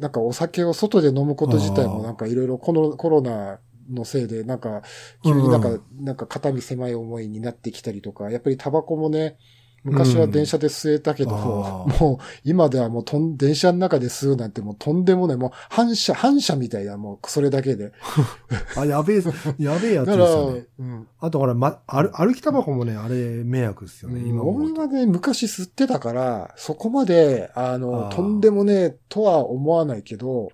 [0.00, 3.60] なんかお酒を外で飲むこと自体もなんかいろいろこのコロナ
[3.90, 4.82] のせいで、なんか、
[5.24, 9.36] 急になんか、なんか肩身狭い思いになってきたりとか、やっぱりタバコもね、
[9.82, 17.92] 昔は電車で吸えたけど、あーもう今ではもうとん、電車の中で吸うなんてもうとんでもない、もう反射、反射みたいな、もうそれだけで。
[18.76, 19.22] あ、やべえ、
[19.58, 20.66] やべえやつですよね。
[20.78, 21.08] うん。
[21.18, 24.42] あとほら、ま、歩歩きタバコもね、あれ、迷惑ですよね、うと。
[24.42, 30.50] 俺はね、昔吸ってたから、そこまで、あの、あーとんでもねえとは思わないけど、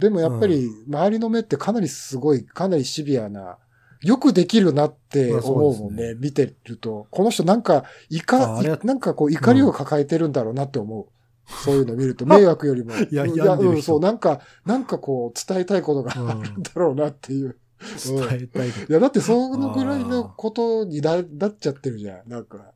[0.00, 3.58] でもやっぱり、周りの目ってかなりすごい、かなりシビアな、
[4.02, 7.06] よくできるなって思うもんね、見てると。
[7.10, 11.06] この人なんか、怒ああれは、なんかこう怒りを抱えてるんだろうなって思う。
[11.50, 12.92] そういうの見ると、迷惑よりも。
[12.94, 17.58] いやうん病んでる人うん、そう、なんか、なんかこう、伝えたいことがうんあるんだろうなっていう。
[18.04, 22.28] 伝えたいいや、だってそのぐらいのことにななっちゃってるじゃん。
[22.28, 22.72] なんか。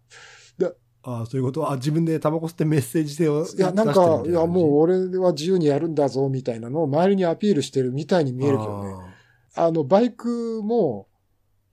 [1.05, 1.69] ああ、そういうこと？
[1.69, 8.95] あ、自分でタバコ吸ってメッセージ性をいや、なんか、いや、もう俺は自由にやるんだぞ、みたいなのを周りにアピールしてるみたいに見えるけどね。
[9.57, 11.09] あの、バイクも、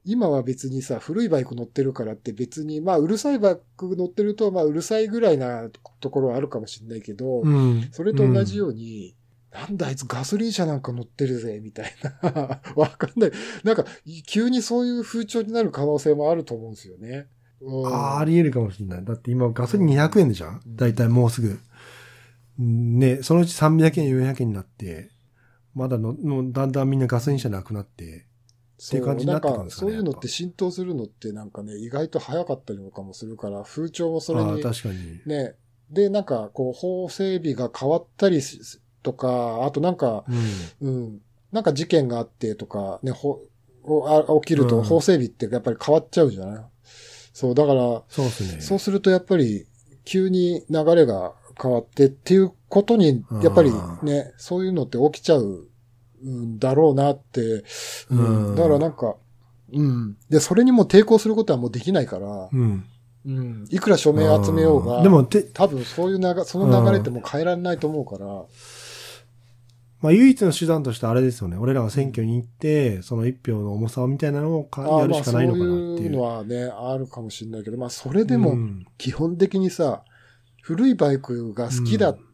[0.05, 7.89] 今は別にさ、古いバイク乗ってるからって別に、まあ、うるさいバイク乗ってると、まあ、うるさいぐらいなところはあるかもしれないけど、うん。
[7.91, 9.15] それと同じように、
[9.51, 12.61] なんだあいつガソリン車なんか乗ってるぜ、みたいな。
[12.75, 13.31] わかんない。
[13.63, 13.85] なんか、
[14.27, 17.27] 急にそういう風潮になる可能性もあると思うんですよね。
[17.61, 19.05] うんああ、あり得るかもしれない。
[19.05, 21.59] だって今ガソリン200円でじゃんうんだいたいもうすぐ。
[22.57, 25.09] ね、そのうち300円、400円になって、
[25.73, 28.25] まだの、のだんだんみんなガソリン車なくなって、
[28.81, 35.21] っていう感じになってくるんですかねそうなんかそういうのって浸透するのってなんかね、意外と早かったりとかもするから、風潮もそれああ、に、確かに。
[35.25, 35.55] ね、
[35.91, 40.23] で、なんか、こう、法整備が変わったりすとか、あとなんか、
[40.81, 40.87] うん。
[40.87, 43.41] うん、なんか事件があってとか、ね、ほ、
[43.83, 46.65] おあ起きるとうん法整備ってやっぱり変わっちゃうじゃない、
[47.33, 48.61] そう、だから、そうですね。
[48.61, 49.65] そうするとやっぱり、
[50.05, 53.71] 急に流れが変わってっていうことに、やっぱり
[54.03, 55.68] ね、そういうのって起きちゃう
[56.27, 57.63] んだろうなって、
[58.09, 59.15] うんうんだからなんか、
[59.71, 60.17] うん。
[60.29, 62.85] で、それにも抵抗することはもうできないから、うん。
[63.25, 63.65] うん。
[63.69, 68.45] いくら署名集めようが、でも、て、多分そういう流その流れってもう変えられないと思うから、
[70.01, 71.57] まあ唯一の手段としてあれですよね。
[71.57, 75.99] 俺らが選挙に行って、その一票の重さみたいなのをやるしかないのかなっていう。
[76.03, 80.03] いうのはね、あるかもしれないけど、まあそれでもうん基本的にさ、
[80.61, 82.29] 古いバイクが好きだ、うん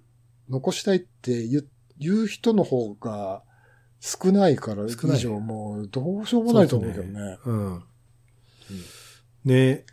[0.50, 1.68] 残したいって言う
[1.98, 3.44] 言う人の方が
[4.08, 7.38] 少ないから、以上もうどうしようもないと思うけどね。
[7.46, 7.84] うん。
[9.44, 9.84] ね。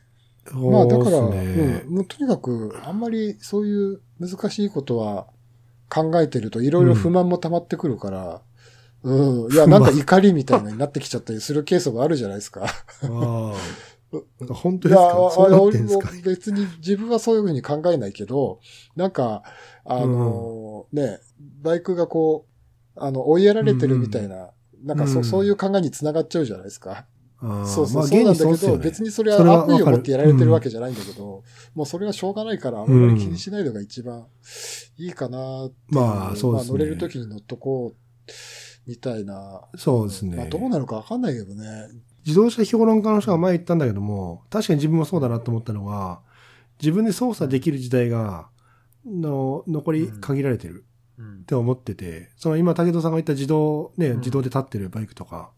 [0.52, 1.82] まあだから、そうね。
[1.86, 5.28] うん、もうとにかくあんまりそういう難しいことは
[5.88, 8.42] 考えてるといろいろ不満も溜まってくるから、
[9.02, 12.64] うん、いや、なんか怒りみたいなのになってきちゃったりするケースもあるじゃないですか。
[12.64, 12.68] あ
[13.02, 13.54] あ。
[14.52, 15.30] 本当いや、ですか？
[15.32, 18.60] そうなって俺も別に自分はそういうふうに考えないけど、
[18.94, 19.42] なんか、
[19.86, 21.18] あの、ね、
[21.62, 22.51] バイクがこう、
[22.96, 24.50] あの、追いやられてるみたいな、
[24.84, 25.20] なんかそ,、うん。
[25.20, 27.06] うそういう考えにつながっちゃうじゃないですか。
[27.42, 31.42] そうそう、まあそうなんだけど、別にそれはは悪意を持ってやられてるわけじじゃないんだけど、
[31.74, 34.26] もうそれはしょうがないから、あんまり気にしないのが一番
[34.96, 36.76] いいかなまあそうですね。
[36.76, 38.30] まあ乗れる時に乗っとこう、
[38.86, 39.62] みたいな。
[39.76, 40.36] そうですね。
[40.36, 41.88] まあどうなるかわかんないけどね。
[42.24, 46.20] 自動車評論家の人が前言ったんだけども、確かに自分もそうだなと思ったのは、
[46.80, 48.48] 自分で操作できる時代が、
[49.04, 50.74] の、残り限られてる。
[50.74, 50.84] うん
[51.20, 55.50] って思ってて、その今、武田さんが言った自動、ね、うん自動で立ってるバイクとか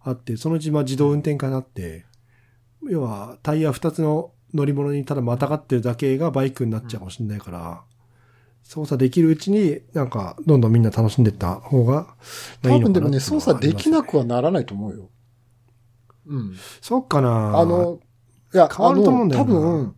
[0.00, 2.06] あって、そのうちまあ自動運転化になって、
[2.88, 7.82] 要はタイヤ2つの乗り物にただまたがってるだけがバイクになっちゃうかもしれないから、
[8.62, 14.22] 操作できるうちになんかどんどんみんな楽しんでった方がまあい多いのかなっていうのは分でもね、操作できなくは。
[14.22, 15.10] はならないと思うよ。
[16.26, 16.56] うん。
[16.80, 18.00] そっかなあの、
[18.54, 19.94] いや、変わると思うんだよ多分、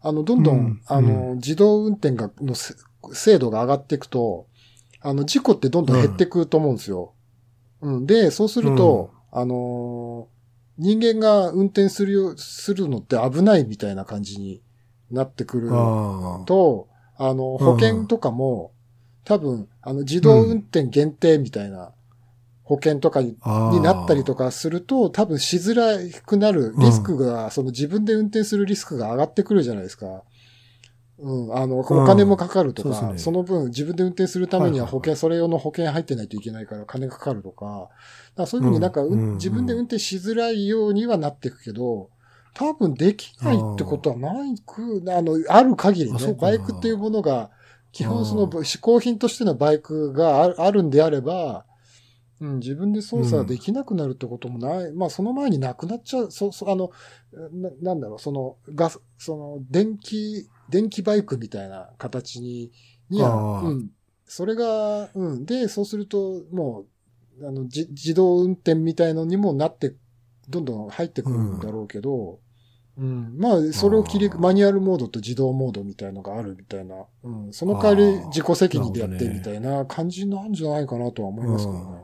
[0.00, 2.74] あの、どんどん、うんあの、自動運転が、のせ
[3.14, 4.46] 精度が上がっていくと、
[5.00, 7.12] あの、事故ってどんどん減っていくと思うんですよ。
[7.80, 8.06] うん。
[8.06, 10.36] で、そうすると、あのー
[10.78, 14.62] 人間が運転するよ、するのって危ないみたいな感じに
[15.10, 15.70] なってくる。
[16.44, 18.72] と、あの、保険とかも、
[19.24, 21.92] 多分、あの、自動運転限定みたいな
[22.62, 30.24] 保険とかにああになったりとかすると、多分しづらくなるリスクが、その自分で運転するリスクが上がってくるじゃないですか。
[31.18, 37.90] うん、あの、お金もかかるとか、そねの分自分で運転するためには保険、それ用の保険入ってないといけないから金かかるとか、だか
[38.36, 39.34] らそういうふうになんか、うんうんうん。
[39.36, 42.10] 自分で運転しづらいようにはなっていくけど、
[42.52, 47.50] 多分できないってことはないく、あの、ある限りね、バイクっていうものが、
[47.92, 51.64] 基本その嗜好品としてのバイクがあるあるんであれば、
[52.40, 54.92] うん、自分で操作できなくなるってこともない。
[54.92, 56.90] まあ、その前になくなっちゃう、そ、そ、あの、
[57.52, 62.72] な、なんだろう、その、ガス、その、電気、電気バイクみたいな形に、
[63.10, 63.90] には、うん。
[64.24, 65.46] それが、うん。
[65.46, 66.86] で、そうすると、も
[67.40, 69.94] う、あの、じ、自動運転みたいのにもなって、
[70.48, 72.40] どんどん入ってくるんだろうけど、
[72.96, 73.36] うん。
[73.38, 77.04] まあ、それを切り、マニュアルモードと自動モードみたいのがあるみたいな。
[77.22, 77.52] うん。
[77.52, 81.84] その代わり自己責任でやってみたいな感じなんじゃないかなとは思いますけどね。
[81.90, 81.96] うん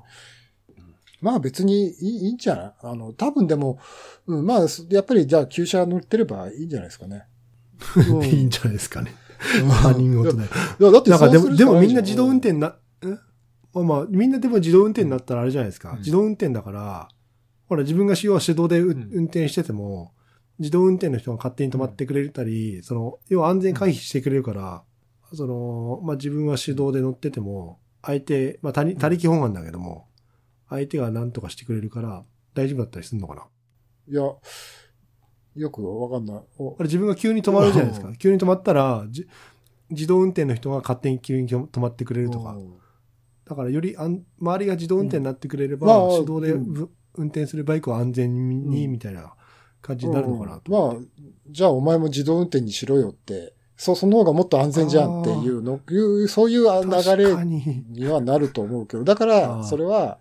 [1.23, 2.73] まあ別にいいいいんじゃない？
[2.83, 3.79] あの、多分でも、
[4.27, 7.27] うん、まあ、やっぱりじゃあ旧車乗ってればいいんじゃないですかね。
[8.11, 8.25] うん。
[8.25, 9.15] いいんじゃないですかね。
[9.83, 10.45] 他人事で。
[10.45, 10.47] い。
[10.79, 13.07] や、だってなんかでも、でもみんな自動運転な、え？
[13.75, 15.93] まあまあ、みんなでも自動運転になったらあれじゃないですか。
[15.93, 15.99] うん。
[15.99, 17.09] 自動運転だから、
[17.69, 19.09] ほら自分が使用は手動でううん。
[19.13, 20.13] 運転してても、
[20.59, 24.83] 自動運転の人が勝手に止まってくれたり、その、要は安全回避してくれるから、
[25.35, 30.07] その、まあ自分は手動で乗ってても、相手、まあ他力他力本願だけども、
[30.69, 33.47] 相手が何とかしてくれるから、大丈夫だったりするのかな？
[34.09, 34.23] いや、
[35.55, 36.43] よくわかんない。
[36.59, 36.71] お。
[36.79, 38.09] あれ自分が急に止まるじゃないですか。
[38.09, 38.17] う。
[38.17, 39.27] 急に止まったら、じ
[39.91, 42.53] 自動運転の人が勝手に急に止まってくれるとか。
[42.53, 42.75] うん。
[43.45, 46.09] だからよりあん周りが自動運転になってくれれば、うん。
[46.11, 46.73] まあ手動で、うん。
[46.73, 48.93] ぶ運転するバイクは安全に、うん。
[48.93, 49.35] みたいな
[49.83, 51.03] 感じになるのかなとまあ
[51.51, 57.85] じゃあお前も自動運転にしろよって、そう、その方がもっと安全じゃんっていうの、いうそういう流確れかに。
[57.89, 60.19] にはなると思うけど、だかあら、ーそれは、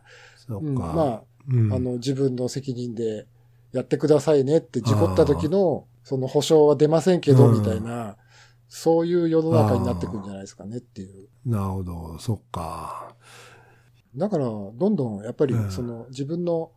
[0.49, 0.81] うんそうか。
[0.93, 1.71] まうん。
[1.71, 3.27] あ、あの、自分の責任で
[3.73, 7.59] やってくださいねって、事故った時の、その保証は出ませんけど、うん。
[7.59, 8.17] みたいな、
[8.67, 11.27] そういう世の中になってくんじゃないですかねっていう。
[11.45, 13.15] なるほど、そっか。
[14.15, 15.71] だから、どんどん、やっぱりう、ん。
[15.71, 16.71] その、自分の、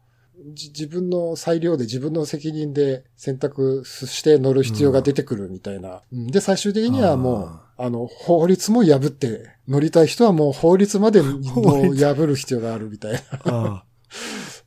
[0.53, 6.03] じ自分の裁量で自分の責任で選択して乗る必要が出てくるみたいな。
[6.13, 6.27] うん。
[6.27, 13.13] で、最終的にはもう、あの、法律も破って、乗りたい人はもう法律まで 破る必要があるみたい
[13.45, 13.85] な。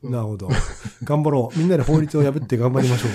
[0.04, 0.50] なるほど。
[1.04, 1.58] 頑張ろう。
[1.60, 3.08] みんなで法律を破って頑張りましょ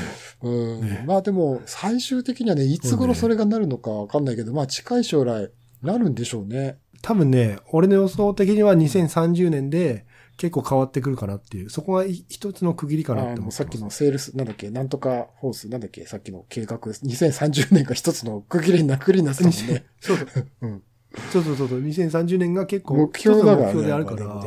[0.43, 0.49] う。
[0.51, 5.51] うんねまあでも、最終的にはね、いつ頃それがなるのかわかんないけど、まあ近い将来、
[5.83, 6.79] なるんでしょうね。
[7.03, 19.85] 多分ね、俺の予想的には2030年で結構変わってくるかなっていう、そこがい一つの区切りかなって思っさっきのセールス、なんだっけ、なんとかフォース、なんだっけ、さっきの計画、2030年が一つの区切りにな、区切りになってたもんね。
[20.01, 20.49] そうそう。
[20.63, 20.83] うん
[21.31, 21.83] そうそうそうそう。
[21.83, 23.65] 2030年が結構、目標だからね。
[23.65, 24.43] 目標であるから。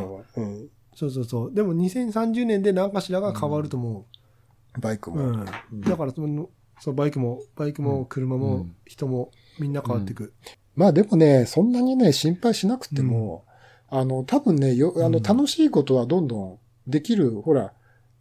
[0.95, 1.53] そうそうそう。
[1.53, 4.07] でも2030年で何かしらが変わると思
[4.77, 4.79] う。
[4.79, 5.17] バイクも。
[5.17, 5.45] うん。
[5.73, 5.81] うん。
[5.81, 8.75] だからその、そのバイクも、バイクも車もうん。
[8.85, 10.33] 人もみんな変わっていく。
[10.75, 13.45] まあでもね、そんなにね、心配しなくても、
[13.89, 17.73] あの、多分ね、よ、あの、うん楽しいことはどんどんできる、ほら、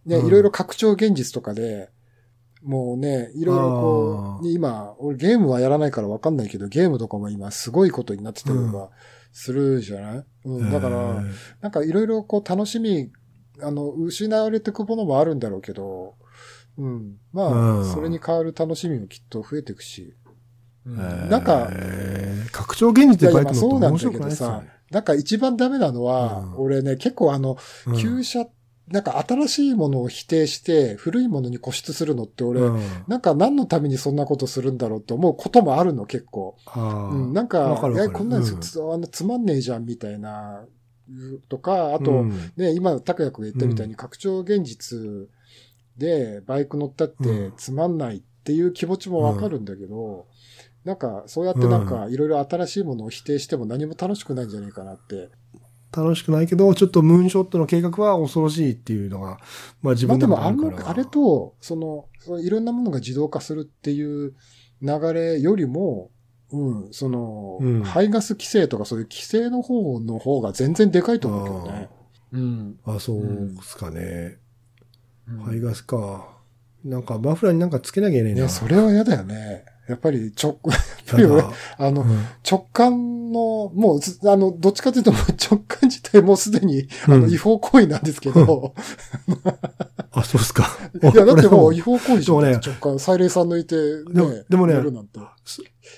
[0.05, 0.27] ね、うん。
[0.27, 1.91] いろいろ拡張現実とかで、
[2.63, 8.91] もうね、いろいろこう、今、俺ゲームはやらないからわかんないけど、ゲームとかも今すごいことになってたりとか
[9.35, 13.11] するじゃない、うん、だから、えーなんかいろいろこう楽しみ、
[13.61, 16.15] あの、失われていくものもあるんだろうけど、
[16.79, 17.17] うん。
[17.33, 17.93] まあ、うん。
[17.93, 20.15] それに変わる楽しみもきっと増えていくし。
[20.87, 20.95] うん。
[20.95, 21.29] えー。
[21.29, 21.71] なんか、
[22.53, 24.21] 拡張現実でバイク乗っていやいやまあそうなんだ面白く
[24.91, 26.57] なんか一番ダメなのは、うん。
[26.59, 27.97] 俺ね、結構あの、うん。
[27.99, 28.47] 旧車、
[28.89, 32.81] なんか新しいものを否定して、古いものに固執するのって俺、うん。
[33.09, 36.57] なんか何のためにそんなことするんだろうって思うこともあるの、結構。
[36.77, 38.61] うん、なんか、わかかこんなのうん。
[38.61, 40.67] つあのつまんねえじゃんみたいな、
[41.49, 42.31] とか、あと、うん。
[42.57, 45.29] ね、今、拓也君が言ったみたいに拡張現実
[45.97, 50.27] でバイク乗ったってつまんないっていう気持ちもわかるんだけど、
[50.85, 55.31] なんか、そうやってなんか、いろいろ新しいものを否定しても何も楽しくないんじゃないかなって。
[55.95, 59.39] 楽しくないけど、ちょっとムーンショットの計画は恐ろしいっていうのが、
[59.83, 64.35] まあ自まあ分ででもあのもあるから。、あれと、その、そのいろんなものが自動化するっていう
[64.83, 66.11] 流れよりも、
[66.51, 71.89] うん、その、うん排ガス規制とかそういう規制の方の方が全然でかいと思うけどね。
[72.33, 72.79] うん。
[72.85, 73.23] あ、そう
[73.57, 74.39] ですかね。
[75.29, 76.35] うん排ガスか。
[76.85, 78.43] なんかマフラーになんかつけなきゃいけないな。
[78.43, 79.65] ね、それは嫌だよね。
[79.89, 80.81] やっぱり直、やっ
[81.11, 85.13] ぱり俺やだあの、うん直感の、もうず、あの、どっちかというと
[85.51, 88.75] 直感自体れもうすでに、あの、うん違法行為なんですけど、
[90.13, 90.79] あ、そうですか。
[91.03, 92.25] いや、 だってもう俺違法行為じゃん。
[92.25, 95.21] でもね直感、サイレンさん抜いて、ね、でもねやるなんて。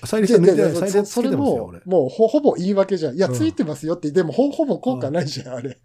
[0.05, 1.81] サイレンス抜いてサイレンスつそれも俺、。
[1.85, 3.15] もうほ、ほぼ言い訳じゃん。
[3.15, 5.77] いや、うんついてますよって、でもほ、ほぼ効果ないじゃん、あれ。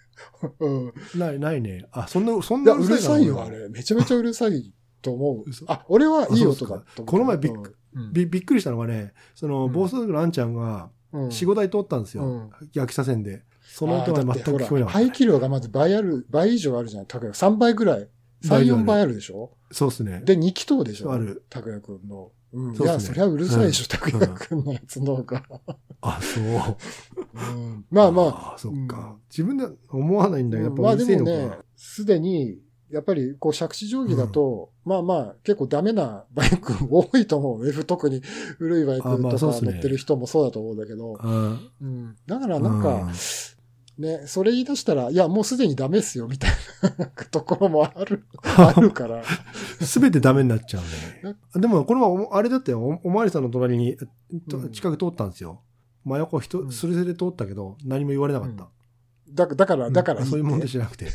[0.61, 0.93] うん。
[1.15, 1.87] ない、ないね。
[1.93, 3.51] あ、そんな、そんなうるさいよ、あ。
[3.51, 3.69] れ。
[3.69, 4.73] めちゃめちゃうるさい
[5.03, 5.71] と思う嘘。
[5.71, 7.07] あ、俺はいい音だと思う。
[7.07, 7.63] この前びっうん
[8.13, 12.25] びびっくりしたのがね、その、うん暴走族のあんちゃんが、うん4、5台通ったんですよ。
[12.25, 13.45] うん焼き車線で。
[13.61, 14.99] その音が全く聞こえなかった。
[14.99, 17.39] 排気量がまず倍ある、倍以上あるじゃん、拓也。
[17.39, 18.09] 3倍ぐらい。
[18.45, 19.53] 3、倍以上ある4倍あるでしょ？
[19.71, 20.21] そうですね。
[20.25, 21.13] で、2気筒でしょ？
[21.13, 22.33] ある拓也くんの。
[22.53, 22.75] うん。
[22.75, 25.43] いや、そりゃうるさいでしょ、うん拓也くんのやつの方が。
[26.01, 26.45] あ、そう。
[26.45, 26.49] う
[27.59, 28.59] んまあまあ、あ。
[28.59, 29.17] そっうんか。
[29.31, 32.59] 自分では思わないんだけど、やっぱまあでもねか。、すでに、
[32.93, 37.69] やっぱり、こう、借地定規だと、まあまあ、結構ダメなバイク多いと思う。
[37.69, 38.21] F 特に
[38.59, 41.71] 古いバイクとか乗ってる人もそうだと思うんだけど、うん。
[41.81, 42.17] うん。
[42.27, 43.11] だからなんか、
[43.99, 46.51] ね、それ言い出したら、いや、もうすでにダメっすよ、みたい
[46.99, 49.23] なところもある、 あるから。
[49.81, 50.83] すべてダメになっちゃう
[51.25, 51.37] ね。
[51.55, 53.97] でも、これは、あれだってよ、おおまわりさんの隣に、
[54.73, 55.61] 近く通ったんですよ。
[56.05, 58.69] 真横人、うんすれすれ通ったけど、何も言われなかった。
[59.31, 61.07] だだから、だからうんそういうもんでしじゃなくて。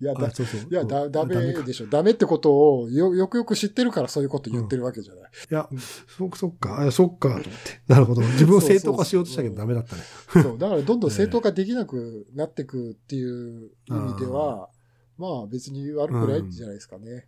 [0.00, 0.60] いや、だあそうそう。
[0.70, 1.86] いや、だ、ダメかでしょ。
[1.86, 5.30] ダメってことをよ、よくよく知ってるからそういうこと言ってるわけじゃない。
[5.50, 7.50] いやうん、そっか、そっか、あそっか、と思って。
[7.88, 8.22] なるほど。
[8.22, 10.02] 自分を正当化しようとしたけどダメだったね。
[10.42, 10.58] そう。
[10.58, 14.70] だからどんどん正当化できなくなってくっていう意味では、
[15.16, 17.26] まあ別に悪くないんじゃないですかね。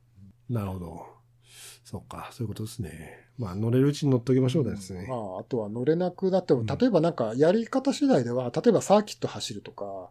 [0.49, 1.21] なるほど。
[1.85, 3.19] そっか、そういうことですね。
[3.37, 5.07] まあ、乗れるうちに乗っときましょうですね。
[5.09, 10.11] まあ、あとは乗れなくなっても、うん例えばなんかやり方次第では、例えばサーキット走るとか、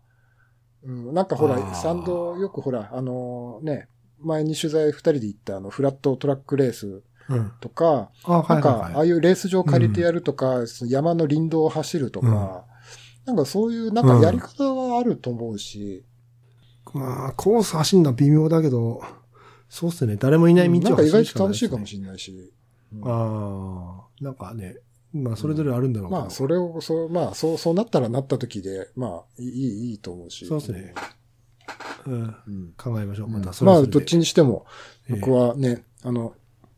[0.84, 3.88] うん、なんかほら、サンド、よくほら、あのね、
[4.20, 7.52] 前に取材二人で行ったあの、フラットトラックレースうん。
[7.62, 8.92] とか、あ、はないんか。
[8.96, 12.66] ああいうレース場借りてやるとか、その山の林道を走るとか、
[13.26, 16.04] なんかそういう、なんかやり方はあると思うし、
[16.94, 19.02] まあ、コース走るのは微妙だけど、
[19.70, 20.16] そうっすね。
[20.16, 22.54] 誰もいない道をなんか意外走るしかないですねと楽しいかもしれないし。
[22.94, 24.78] うんああ、なんかね、
[25.14, 30.46] まあ、それぞれあるんだろうけどまあ、それを、そう、まあ、そう、そうなったらなった時で、まあ、いい、いいと思うし。
[30.46, 30.94] そうですね。
[32.06, 32.36] うん。
[32.48, 32.74] うん。
[32.78, 33.28] 考えましょう。
[33.28, 34.66] また、そまあ、れはそれでどっちにしても、
[35.10, 36.34] ええ僕はね、あの、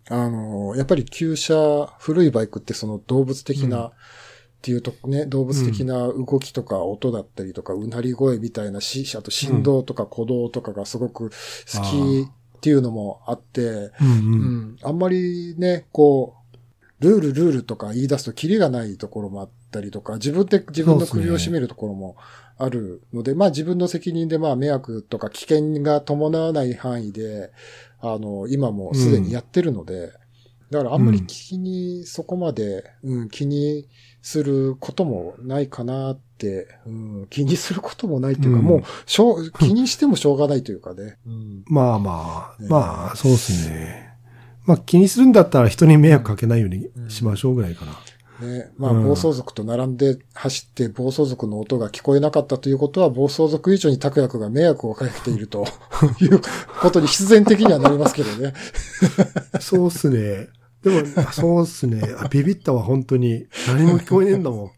[0.10, 3.92] あの、やっぱり旧車、古いバイクってその動物的な、うん
[4.62, 13.62] っていうとね、動物的な動きとか音だったりとか、うなり声みたいなし、あと振動とか鼓動とかがすごく好きっていうのもあって、
[14.00, 14.04] う。
[14.04, 16.41] ん、あんまりね、こう、
[17.02, 22.16] ルールルールとか言い出すとキリがないところもあったりとか、自分で自分の首を絞めるところも
[22.60, 27.52] あるので、まあ自分の責任でまあ迷惑とか危険が伴わない範囲で、
[27.99, 30.12] あの、今もすでにやってるので、
[30.70, 33.89] だからあんまり気に、そこまで、うん、気に
[34.22, 38.66] することもないかなって、うん、気にすることもないというか、うん。
[38.66, 41.18] もう、しょう、気にしてもしょうがないというかね。
[41.26, 41.64] うん。
[41.68, 42.70] まあまあ、ね。
[42.70, 44.11] まあ、そうですね。
[44.66, 47.91] まあ、気にするんだったら人に迷惑かけないようにしましょうぐらいかな。
[48.41, 48.72] ね。
[48.78, 55.66] まあ、うん暴走族と並んで走って暴走族の音が聞こえなかったということは、暴走族以上に拓也くんが迷惑をかけていると
[56.20, 56.41] いう
[56.82, 58.53] ことに必然的にはなりますけどね。
[59.62, 60.49] そうっすね。
[60.84, 62.01] でも、そうっすね。
[62.18, 63.45] あビビったわ、本当に。
[63.68, 64.72] 何も聞こえねえんだもん。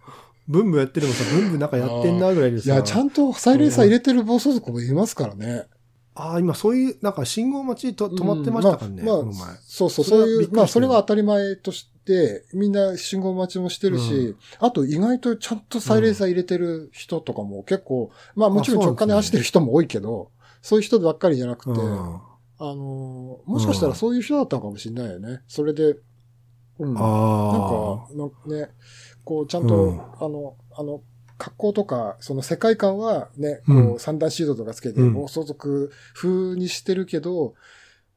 [0.47, 2.65] ブンブンやってるもさ、ブンブンなんかやってんなぐらいでさ。
[2.73, 5.63] いや、ちゃんとサイレンサー入れてる暴走族もいますからね。
[6.15, 9.57] ああ、今そういう、なんか信号待ちと止まってましたからね、うんまあこの前。
[9.61, 20.29] そうそう、そういう、まあ、それは当たり前として、みんな信号待ちもしてるし、うあと意外とちゃんとサイレンサー入れてる人とかも結構、まあもちろん直感で走ってる人も多いけど、
[20.61, 22.19] そういう人ばっかりじゃなくて、うん
[22.59, 25.41] あのーもしかしたらそういう人だったのかもしれないよね。
[25.47, 25.95] それで、
[26.79, 26.95] うん。
[26.97, 28.69] あか、なんかね、
[29.23, 31.01] こう、ちゃんと、うんあの、あの、
[31.43, 37.53] 格好とか、その世界観はね、こう三段シードとかつけて、うん暴走族風にしてるけど、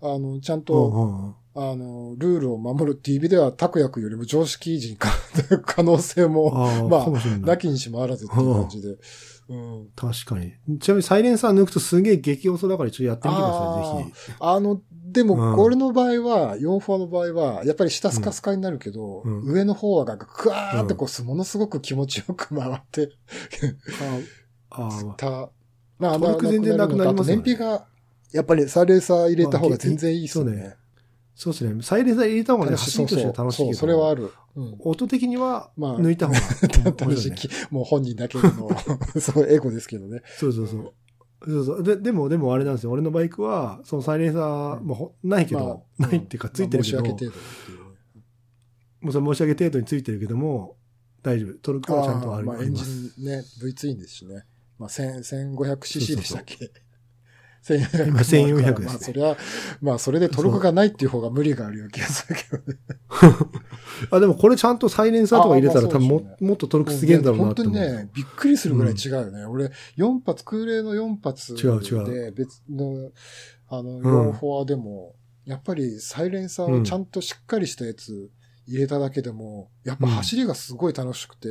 [0.01, 0.63] あの、ちゃんあ。
[0.63, 5.09] と、あの、ルールを守るっていう意味では、拓也君よりも常識人か、
[5.67, 6.53] 可能性も、
[6.89, 7.57] まあな。
[7.57, 8.97] きにしもあらずっていう感じで。
[9.49, 9.89] うん。
[9.95, 10.53] 確かに。
[10.81, 14.33] ちなみにサイレンサー抜くとすげえ激遅だから一応やってみてください、ぜひ。
[14.41, 23.13] あの、でも、うん俺の場合は、4フォアの場合は、やっぱり下スカスカになるけど、うん上の方はがクワーってこう、ものすごく気持ちよく回って
[24.71, 25.51] ああ、た。
[25.99, 27.87] まあ、トルク全然なくなりますよね燃費が、
[28.33, 30.77] やっぱりサイレンサー入れた方が全然いいですよねそうね。
[31.37, 31.83] そうですね。
[31.83, 33.67] サイレンサー入れた方がね、走りとしては楽しいけど。
[33.67, 34.33] そう、それはある。
[34.57, 34.77] うん。
[34.81, 36.39] 音的にはまあ抜いた方が
[36.83, 37.33] 面楽しい。
[37.71, 38.71] もう本人だけの、
[39.21, 40.23] そう、エゴですけどね。
[40.39, 40.95] そうそうそう。
[41.47, 42.91] そうそうででも、でもあれなんですよ。
[42.91, 48.23] 俺のバイクは、そのサイレンサーもほないけど、まあないっていうか、ついてるけど、まあ申し訳程度っていうね。
[49.03, 50.77] もうそれ申し訳程度についてるけども、
[51.23, 51.55] 大丈夫。
[51.59, 52.47] トルクはちゃんとある。
[52.47, 52.83] まあ、エンジ
[53.19, 54.47] ンね、V ツインですしね。
[54.79, 56.57] まあ、1000 1500cc でしたっけ？
[56.57, 56.86] 今今
[57.75, 58.85] 1400ですね。
[58.87, 59.37] まあ、そりゃ、
[59.81, 62.79] まあ、それでトルクがないっていう方が無理があるような気がするけどね。
[64.11, 67.75] あ、でもこれちゃんとサイレンサーとか入れたらあ多分ももっとトルクすげえんだろうな本と思う。
[67.75, 69.45] 当にね、びっくりするぐらい違うよね。
[69.45, 73.11] 俺、4発、空冷の4発違う違で、別の、
[73.69, 74.03] あの、ん。
[74.03, 75.15] 4フォアでも、
[75.45, 78.31] やっぱりサイレンサーをちゃんとしっかりしたやつ
[78.67, 81.49] 入れただけでも、やっぱ走りがすごい楽しくて、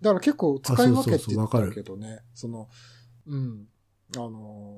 [0.00, 2.68] だから結構使い分けって言ったけどね、その、
[3.26, 3.66] うん、
[4.16, 4.72] あのー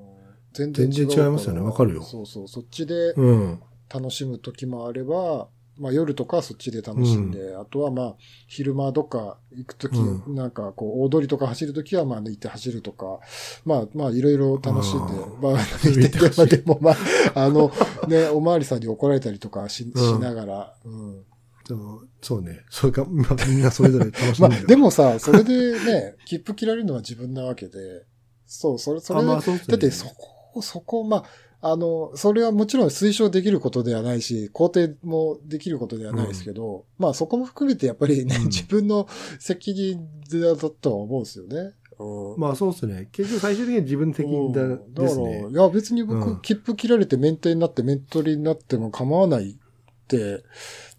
[0.55, 1.59] 全然全然違いますよね。
[1.59, 2.01] わかるよ。
[2.01, 3.61] そうそう、そっちでうん。
[3.93, 8.15] 楽しむ時もあれば、まあ夜とかはそっちで楽しんで、あとはまあ
[8.47, 13.19] 昼間どっか行く時、うなんかこう大通りとか走る時はまあ抜いて走るとか、
[13.65, 15.41] まあまあいろいろ楽しんであ、ー。
[15.41, 16.95] まあ抜いて、まあでもまあ、
[17.35, 17.71] あの
[18.07, 20.21] ね、おまわりさんに怒られたりとかし,、うん。
[20.21, 21.23] ながら、うん。
[21.67, 22.61] でもそうね。
[22.69, 28.05] それか、まあみんなそれぞれ楽しんでるまあでもさ、それでね、切符切られるのは自分なわけで、
[28.45, 29.61] そう、それ、それまあそね。
[29.67, 31.23] だってそこ、そこ、まあ、
[31.61, 38.45] あの、それはもちろん推奨できることではないし、肯定もできることではないですけど、まあそこも含めてやっぱりね、うん。
[38.45, 39.07] 自分の
[39.39, 41.73] 責任だとは思うんですよね。
[41.97, 42.39] うん。
[42.39, 43.09] まあそうですね。
[43.11, 45.35] 結局最終的には自分的にだうんですね。
[45.37, 45.53] だから、い。
[45.55, 46.41] や別に僕、うん。
[46.41, 49.57] 切符切られてメンテになってメントリになっても構わない
[50.05, 50.43] って、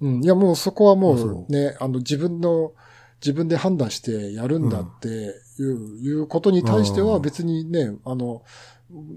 [0.01, 2.73] うん、いやもうそこはもうね、あの自分の、
[3.21, 8.43] 自分で判断してやるんだっていう、いうことに対してはうん別にね、あの、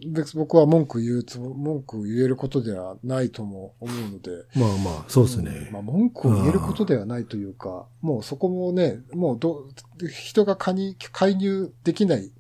[0.08, 4.32] 別僕は文句言うつも、文句言えることではないとも思うので。
[4.56, 5.72] まあまあ、そうですねん。
[5.72, 9.68] まあ文句を言えることではないというか、もうそこもね、もうど、
[10.10, 12.32] 人が介入介入できない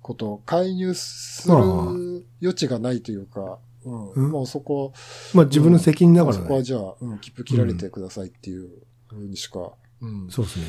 [0.00, 1.54] こと、介入する
[2.40, 4.92] 余地がないというか、うんうんもうそこ、
[5.34, 6.64] まあ自分の責任だからそこはね。
[6.64, 8.70] じゃあ、うん、切符切られてくださいっていう
[9.08, 9.72] ふうにしか、
[10.02, 10.30] うん。
[10.30, 10.64] そうですね。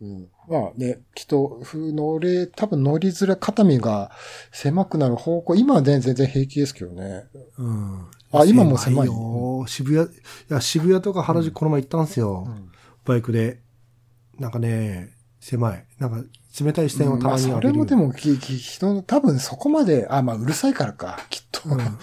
[0.00, 4.10] うん、まあね、きっと、ふ乗れ、多分乗りづらい、肩身が
[4.50, 7.26] 狭くなる方向、今はね、全然平気ですけどね。
[7.58, 8.06] うん。
[8.32, 9.06] あ今も狭い？
[9.06, 9.64] よ。
[9.66, 10.10] 渋谷、い
[10.48, 12.44] や、渋谷とか原宿この前行ったんですよ。
[12.46, 12.70] うん
[13.04, 13.60] バイクで。
[14.38, 15.86] なんかね、狭い。
[15.98, 16.24] なんか、
[16.62, 17.72] 冷たい視線をたまあ、まにそ浴びる。
[17.72, 21.62] れもでも、きき人の、多分そこまで、あ、まあ、うるさいからか、きっと。
[21.68, 21.98] うん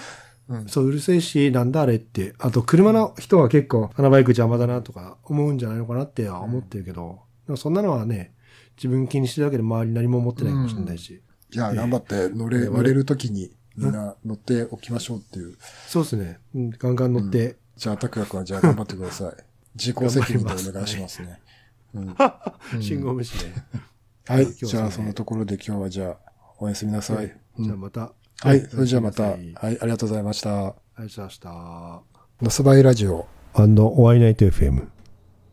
[0.68, 2.34] そう、うるせえし、なんだあれって。
[2.40, 8.34] あと、車の人は結構、あのバイク邪魔だなとか思うんじゃないのかなっては思ってるけど、でもそんなのはね、
[8.76, 11.22] 自分気にしてるだけで周り何も思ってないかもしれないし。
[11.54, 15.58] いや、ええ頑張って乗れ、我々乗れるときにみんな乗っておきましょうっていう。
[15.88, 16.40] そうですね。
[16.54, 17.58] うん、ガンガン乗って。
[17.78, 19.34] じゃあ、拓也君はじゃあ頑張ってください。
[19.76, 21.40] 自己責任でお願いしますね。
[21.94, 22.16] うんうん
[22.82, 23.54] 信号無視ね。
[24.26, 24.52] はい。
[24.54, 27.26] じゃあ、そのところで今日はじゃあ、おやすみなさい。
[27.58, 28.12] うんじゃあまた。
[28.42, 28.62] はい。
[28.70, 30.50] それじゃあまた、ははいい、ありがとうございました。
[30.52, 31.50] ありがとうございました。
[32.42, 33.28] のすばいラジオ。
[33.54, 34.97] アンド、お会いナイト FM。